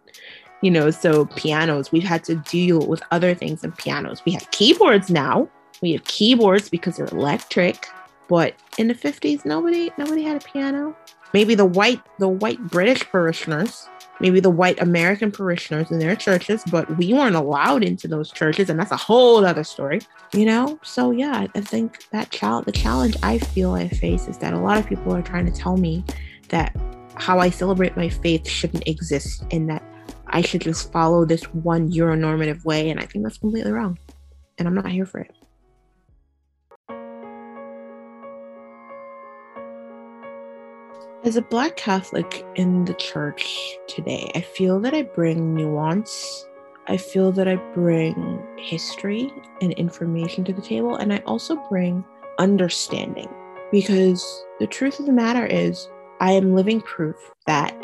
you 0.62 0.70
know, 0.70 0.90
so 0.90 1.26
pianos, 1.26 1.92
we've 1.92 2.02
had 2.02 2.24
to 2.24 2.36
deal 2.36 2.86
with 2.86 3.02
other 3.10 3.34
things 3.34 3.62
than 3.62 3.72
pianos. 3.72 4.24
We 4.24 4.32
have 4.32 4.50
keyboards 4.50 5.10
now. 5.10 5.48
We 5.82 5.92
have 5.92 6.04
keyboards 6.04 6.68
because 6.68 6.96
they're 6.96 7.06
electric. 7.06 7.86
But 8.28 8.54
in 8.78 8.88
the 8.88 8.94
50s, 8.94 9.44
nobody 9.44 9.90
nobody 9.98 10.22
had 10.22 10.42
a 10.42 10.44
piano 10.44 10.96
maybe 11.34 11.54
the 11.54 11.66
white 11.66 12.00
the 12.18 12.28
white 12.28 12.62
british 12.68 13.02
parishioners 13.10 13.86
maybe 14.20 14.40
the 14.40 14.48
white 14.48 14.80
american 14.80 15.30
parishioners 15.30 15.90
in 15.90 15.98
their 15.98 16.16
churches 16.16 16.62
but 16.70 16.96
we 16.96 17.12
weren't 17.12 17.36
allowed 17.36 17.82
into 17.84 18.08
those 18.08 18.32
churches 18.32 18.70
and 18.70 18.80
that's 18.80 18.92
a 18.92 18.96
whole 18.96 19.44
other 19.44 19.64
story 19.64 20.00
you 20.32 20.46
know? 20.46 20.78
So 20.82 21.10
yeah 21.10 21.46
i 21.54 21.60
think 21.60 22.08
that 22.10 22.30
child 22.30 22.64
the 22.64 22.72
challenge 22.72 23.16
i 23.22 23.38
feel 23.38 23.72
i 23.74 23.88
face 23.88 24.28
is 24.28 24.38
that 24.38 24.54
a 24.54 24.58
lot 24.58 24.78
of 24.78 24.86
people 24.86 25.14
are 25.14 25.22
trying 25.22 25.44
to 25.44 25.52
tell 25.52 25.76
me 25.76 26.02
that 26.48 26.74
how 27.16 27.38
i 27.38 27.50
celebrate 27.50 27.96
my 27.96 28.08
faith 28.08 28.48
shouldn't 28.48 28.86
exist 28.88 29.44
and 29.50 29.68
that 29.68 29.82
i 30.28 30.40
should 30.40 30.60
just 30.62 30.90
follow 30.92 31.24
this 31.24 31.42
one 31.52 31.90
euronormative 31.90 32.64
way 32.64 32.90
and 32.90 33.00
i 33.00 33.04
think 33.04 33.24
that's 33.24 33.38
completely 33.38 33.72
wrong 33.72 33.98
and 34.58 34.66
i'm 34.66 34.74
not 34.74 34.90
here 34.90 35.06
for 35.06 35.18
it 35.18 35.32
As 41.24 41.36
a 41.36 41.42
Black 41.42 41.78
Catholic 41.78 42.44
in 42.54 42.84
the 42.84 42.92
church 42.92 43.78
today, 43.88 44.30
I 44.34 44.42
feel 44.42 44.78
that 44.80 44.92
I 44.92 45.04
bring 45.04 45.54
nuance. 45.54 46.46
I 46.86 46.98
feel 46.98 47.32
that 47.32 47.48
I 47.48 47.56
bring 47.72 48.46
history 48.58 49.32
and 49.62 49.72
information 49.72 50.44
to 50.44 50.52
the 50.52 50.60
table, 50.60 50.96
and 50.96 51.14
I 51.14 51.22
also 51.24 51.56
bring 51.70 52.04
understanding. 52.38 53.30
Because 53.72 54.44
the 54.60 54.66
truth 54.66 55.00
of 55.00 55.06
the 55.06 55.12
matter 55.12 55.46
is, 55.46 55.88
I 56.20 56.32
am 56.32 56.54
living 56.54 56.82
proof 56.82 57.16
that 57.46 57.74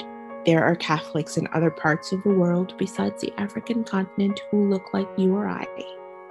there 0.44 0.62
are 0.62 0.76
Catholics 0.76 1.38
in 1.38 1.48
other 1.54 1.70
parts 1.70 2.12
of 2.12 2.22
the 2.24 2.34
world 2.34 2.74
besides 2.76 3.22
the 3.22 3.32
African 3.40 3.84
continent 3.84 4.38
who 4.50 4.68
look 4.68 4.92
like 4.92 5.08
you 5.16 5.34
or 5.34 5.48
I. 5.48 5.66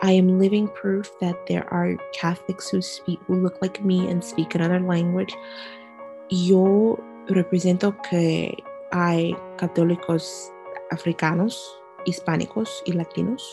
I 0.01 0.11
am 0.11 0.39
living 0.39 0.67
proof 0.67 1.11
that 1.19 1.47
there 1.47 1.67
are 1.73 1.97
Catholics 2.13 2.69
who 2.69 2.81
speak 2.81 3.19
who 3.25 3.41
look 3.41 3.61
like 3.63 3.83
me 3.83 4.07
and 4.07 4.23
speak 4.23 4.53
another 4.53 4.79
language 4.79 5.35
yo 6.29 6.97
represento 7.27 7.95
que 8.09 8.57
hay 8.91 9.35
católicos 9.57 10.51
africanos, 10.91 11.59
hispánicos 12.05 12.69
y 12.85 12.93
latinos. 12.93 13.43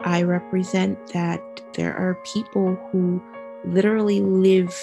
I 0.00 0.22
represent 0.22 0.98
that 1.12 1.40
there 1.74 1.94
are 1.96 2.18
people 2.32 2.76
who 2.90 3.20
literally 3.64 4.20
live 4.20 4.74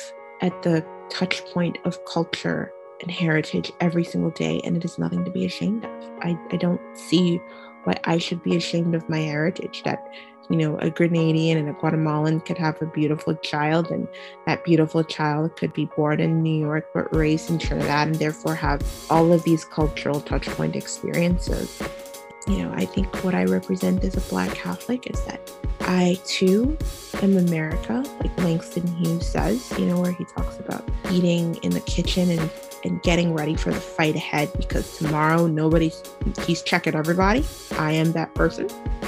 at 0.41 0.61
the 0.63 0.85
touch 1.09 1.43
point 1.53 1.77
of 1.85 2.03
culture 2.05 2.71
and 3.01 3.11
heritage 3.11 3.71
every 3.79 4.03
single 4.03 4.31
day, 4.31 4.61
and 4.63 4.75
it 4.75 4.83
is 4.83 4.97
nothing 4.97 5.23
to 5.25 5.31
be 5.31 5.45
ashamed 5.45 5.85
of. 5.85 5.91
I, 6.21 6.37
I 6.51 6.57
don't 6.57 6.81
see 6.93 7.39
why 7.83 7.95
I 8.03 8.17
should 8.17 8.43
be 8.43 8.55
ashamed 8.55 8.95
of 8.95 9.07
my 9.07 9.19
heritage. 9.19 9.83
That 9.83 10.05
you 10.49 10.57
know, 10.57 10.77
a 10.77 10.91
Grenadian 10.91 11.57
and 11.57 11.69
a 11.69 11.73
Guatemalan 11.73 12.41
could 12.41 12.57
have 12.57 12.81
a 12.81 12.85
beautiful 12.85 13.35
child, 13.35 13.91
and 13.91 14.07
that 14.45 14.63
beautiful 14.63 15.03
child 15.03 15.55
could 15.55 15.73
be 15.73 15.85
born 15.85 16.19
in 16.19 16.41
New 16.43 16.59
York 16.59 16.89
but 16.93 17.13
raised 17.15 17.49
in 17.49 17.57
Trinidad 17.57 18.07
and 18.07 18.15
therefore 18.15 18.55
have 18.55 18.81
all 19.09 19.31
of 19.31 19.43
these 19.43 19.65
cultural 19.65 20.21
touchpoint 20.21 20.75
experiences. 20.75 21.81
You 22.47 22.57
know, 22.59 22.73
I 22.73 22.85
think 22.85 23.23
what 23.23 23.33
I 23.33 23.45
represent 23.45 24.03
as 24.03 24.15
a 24.15 24.21
Black 24.29 24.53
Catholic 24.53 25.09
is 25.09 25.23
that 25.25 25.51
I 25.81 26.19
too 26.25 26.77
am 27.21 27.37
America, 27.37 28.03
like 28.19 28.37
Langston 28.39 28.87
Hughes 28.97 29.27
says, 29.27 29.71
you 29.79 29.85
know, 29.85 29.99
where 29.99 30.11
he 30.11 30.25
talks 30.25 30.59
about 30.59 30.87
eating 31.11 31.55
in 31.63 31.71
the 31.71 31.79
kitchen 31.81 32.29
and, 32.29 32.49
and 32.83 33.01
getting 33.01 33.33
ready 33.33 33.55
for 33.55 33.71
the 33.71 33.79
fight 33.79 34.15
ahead 34.15 34.51
because 34.57 34.97
tomorrow 34.97 35.47
nobody's, 35.47 36.03
he's 36.45 36.61
checking 36.61 36.95
everybody. 36.95 37.43
I 37.77 37.93
am 37.93 38.11
that 38.11 38.33
person. 38.35 38.67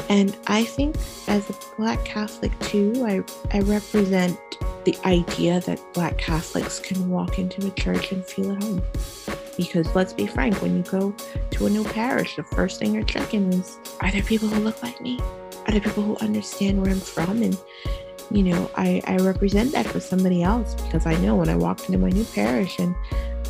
And 0.10 0.36
I 0.48 0.64
think 0.64 0.96
as 1.28 1.50
a 1.50 1.56
Black 1.78 2.04
Catholic 2.06 2.58
too, 2.60 2.94
I, 3.06 3.24
I 3.56 3.62
represent 3.62 4.40
the 4.86 4.98
idea 5.06 5.60
that 5.62 5.82
Black 5.94 6.18
Catholics 6.18 6.80
can 6.80 7.10
walk 7.10 7.40
into 7.40 7.68
a 7.68 7.72
church 7.72 8.12
and 8.12 8.26
feel 8.26 8.54
at 8.54 8.64
home. 8.64 8.82
Because 9.58 9.94
let's 9.96 10.14
be 10.14 10.28
frank, 10.28 10.62
when 10.62 10.78
you 10.78 10.84
go 10.84 11.14
to 11.52 11.66
a 11.66 11.70
new 11.70 11.84
parish, 11.84 12.36
the 12.36 12.44
first 12.44 12.80
thing 12.80 12.94
you're 12.94 13.04
checking 13.04 13.52
is 13.52 13.78
are 14.00 14.12
there 14.12 14.24
people 14.24 14.48
who 14.48 14.62
look 14.62 14.82
like 14.82 15.02
me? 15.02 15.20
Are 15.66 15.72
there 15.72 15.82
people 15.82 16.04
who 16.04 16.16
understand 16.18 16.82
where 16.82 16.92
I'm 16.92 17.02
from? 17.02 17.42
And, 17.42 17.58
you 18.32 18.44
know, 18.44 18.72
I, 18.76 19.02
I 19.06 19.18
represent 19.18 19.74
that 19.74 19.88
for 19.88 20.00
somebody 20.00 20.42
else 20.42 20.76
because 20.76 21.06
I 21.06 21.16
know 21.16 21.36
when 21.36 21.50
I 21.50 21.56
walked 21.58 21.88
into 21.88 21.98
my 21.98 22.10
new 22.10 22.24
parish 22.24 22.80
and 22.80 22.96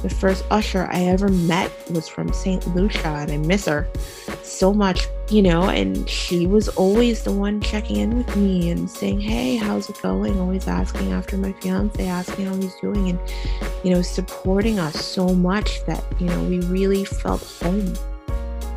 the 0.01 0.10
first 0.10 0.45
usher 0.51 0.88
I 0.91 1.05
ever 1.05 1.29
met 1.29 1.71
was 1.91 2.07
from 2.07 2.31
St. 2.33 2.65
Lucia, 2.75 3.07
and 3.07 3.31
I 3.31 3.38
miss 3.38 3.65
her 3.65 3.88
so 4.43 4.73
much, 4.73 5.07
you 5.29 5.41
know. 5.41 5.69
And 5.69 6.07
she 6.10 6.47
was 6.47 6.69
always 6.69 7.23
the 7.23 7.31
one 7.31 7.62
checking 7.62 7.97
in 7.97 8.17
with 8.17 8.36
me 8.36 8.69
and 8.69 8.89
saying, 8.89 9.21
Hey, 9.21 9.55
how's 9.55 9.89
it 9.89 10.01
going? 10.01 10.39
Always 10.39 10.67
asking 10.67 11.12
after 11.12 11.38
my 11.38 11.51
fiance, 11.53 12.05
asking 12.05 12.45
how 12.45 12.55
he's 12.55 12.75
doing, 12.75 13.10
and, 13.10 13.19
you 13.83 13.91
know, 13.91 14.01
supporting 14.01 14.79
us 14.79 15.03
so 15.03 15.33
much 15.33 15.86
that, 15.86 16.03
you 16.19 16.27
know, 16.27 16.43
we 16.43 16.60
really 16.62 17.05
felt 17.05 17.43
home. 17.62 17.93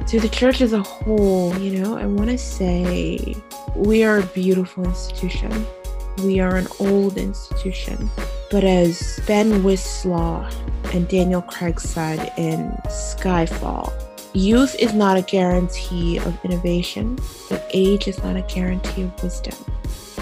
to 0.06 0.18
the 0.18 0.28
church 0.28 0.60
as 0.60 0.72
a 0.72 0.82
whole, 0.82 1.56
you 1.58 1.80
know, 1.80 1.96
I 1.96 2.06
want 2.06 2.30
to 2.30 2.38
say 2.38 3.36
we 3.76 4.02
are 4.02 4.18
a 4.18 4.26
beautiful 4.26 4.84
institution. 4.84 5.66
We 6.24 6.40
are 6.40 6.56
an 6.56 6.66
old 6.80 7.16
institution. 7.16 8.10
But 8.50 8.64
as 8.64 9.20
Ben 9.26 9.62
Whishaw 9.62 10.50
and 10.92 11.08
Daniel 11.08 11.42
Craig 11.42 11.80
said 11.80 12.32
in 12.36 12.70
Skyfall, 12.86 13.92
youth 14.32 14.74
is 14.76 14.92
not 14.92 15.16
a 15.16 15.22
guarantee 15.22 16.18
of 16.18 16.44
innovation, 16.44 17.18
but 17.48 17.66
age 17.72 18.08
is 18.08 18.22
not 18.22 18.36
a 18.36 18.42
guarantee 18.42 19.02
of 19.02 19.22
wisdom. 19.22 19.54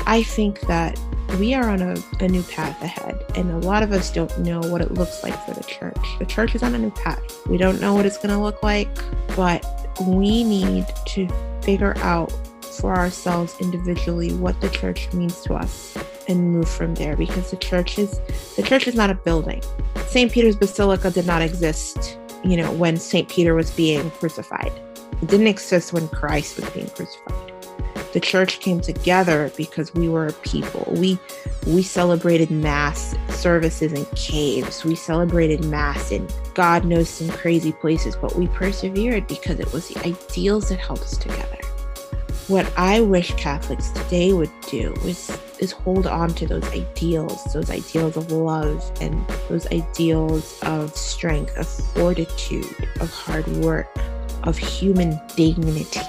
I 0.07 0.23
think 0.23 0.61
that 0.63 0.99
we 1.39 1.55
are 1.55 1.69
on 1.69 1.83
a, 1.83 1.97
a 2.21 2.29
new 2.29 2.43
path 2.45 2.83
ahead, 2.83 3.23
and 3.37 3.51
a 3.51 3.59
lot 3.59 3.83
of 3.83 3.93
us 3.93 4.11
don't 4.11 4.37
know 4.39 4.61
what 4.61 4.81
it 4.81 4.95
looks 4.95 5.23
like 5.23 5.35
for 5.45 5.53
the 5.53 5.65
church. 5.65 5.99
The 6.19 6.27
church 6.27 6.55
is 6.55 6.63
on 6.63 6.75
a 6.75 6.79
new 6.79 6.91
path. 6.91 7.47
We 7.47 7.59
don't 7.59 7.81
know 7.81 7.95
what 7.95 8.07
it's 8.07 8.17
going 8.17 8.31
to 8.31 8.39
look 8.39 8.63
like, 8.63 8.89
but 9.37 9.65
we 10.01 10.45
need 10.45 10.87
to 11.09 11.29
figure 11.63 11.97
out 11.99 12.33
for 12.81 12.95
ourselves 12.97 13.57
individually 13.61 14.33
what 14.35 14.61
the 14.61 14.69
church 14.71 15.13
means 15.13 15.41
to 15.43 15.55
us 15.55 15.99
and 16.29 16.53
move 16.53 16.69
from 16.69 16.95
there 16.95 17.17
because 17.17 17.51
the 17.51 17.57
church 17.57 17.99
is 17.99 18.21
the 18.57 18.63
church 18.63 18.87
is 18.87 18.95
not 18.95 19.11
a 19.11 19.15
building. 19.15 19.63
St. 20.07 20.31
Peter's 20.31 20.57
Basilica 20.57 21.11
did 21.11 21.27
not 21.27 21.43
exist, 21.43 22.19
you 22.45 22.57
know, 22.57 22.71
when 22.73 22.97
St. 22.97 23.29
Peter 23.29 23.55
was 23.55 23.71
being 23.71 24.11
crucified. 24.13 24.73
It 25.21 25.29
didn't 25.29 25.49
exist 25.49 25.93
when 25.93 26.09
Christ 26.09 26.57
was 26.61 26.71
being 26.71 26.89
crucified. 26.91 27.53
The 28.13 28.21
church 28.21 28.61
came 28.61 28.81
together 28.81 29.53
because 29.57 29.93
we 29.95 30.09
were 30.09 30.29
a 30.29 30.33
people. 30.33 30.91
We 30.97 31.19
we 31.67 31.83
celebrated 31.83 32.51
mass 32.51 33.15
services 33.29 33.93
in 33.93 34.05
caves. 34.17 34.85
We 34.85 34.95
celebrated 34.95 35.65
mass 35.67 36.11
in 36.11 36.27
God 36.55 36.85
knows 36.85 37.09
some 37.09 37.29
crazy 37.29 37.73
places, 37.73 38.17
but 38.17 38.35
we 38.37 38.49
persevered 38.49 39.27
because 39.27 39.61
it 39.61 39.73
was 39.73 39.89
the 39.89 40.07
ideals 40.07 40.71
that 40.71 40.79
held 40.79 41.01
us 41.01 41.17
together. 41.17 41.59
What 42.49 42.73
I 42.79 43.03
wish 43.03 43.35
Catholics 43.35 43.91
today 43.91 44.33
would 44.33 44.51
do 44.71 44.95
is 45.05 45.31
is 45.59 45.73
hold 45.73 46.07
on 46.07 46.31
to 46.31 46.47
those 46.47 46.65
ideals, 46.73 47.45
those 47.53 47.69
ideals 47.69 48.17
of 48.17 48.33
love 48.33 48.91
and 49.03 49.23
those 49.51 49.67
ideals 49.67 50.59
of 50.63 50.97
strength, 50.97 51.55
of 51.59 51.69
fortitude, 51.69 52.89
of 53.01 53.11
hard 53.11 53.47
work, 53.59 53.95
of 54.45 54.57
human 54.57 55.21
dignity 55.37 56.01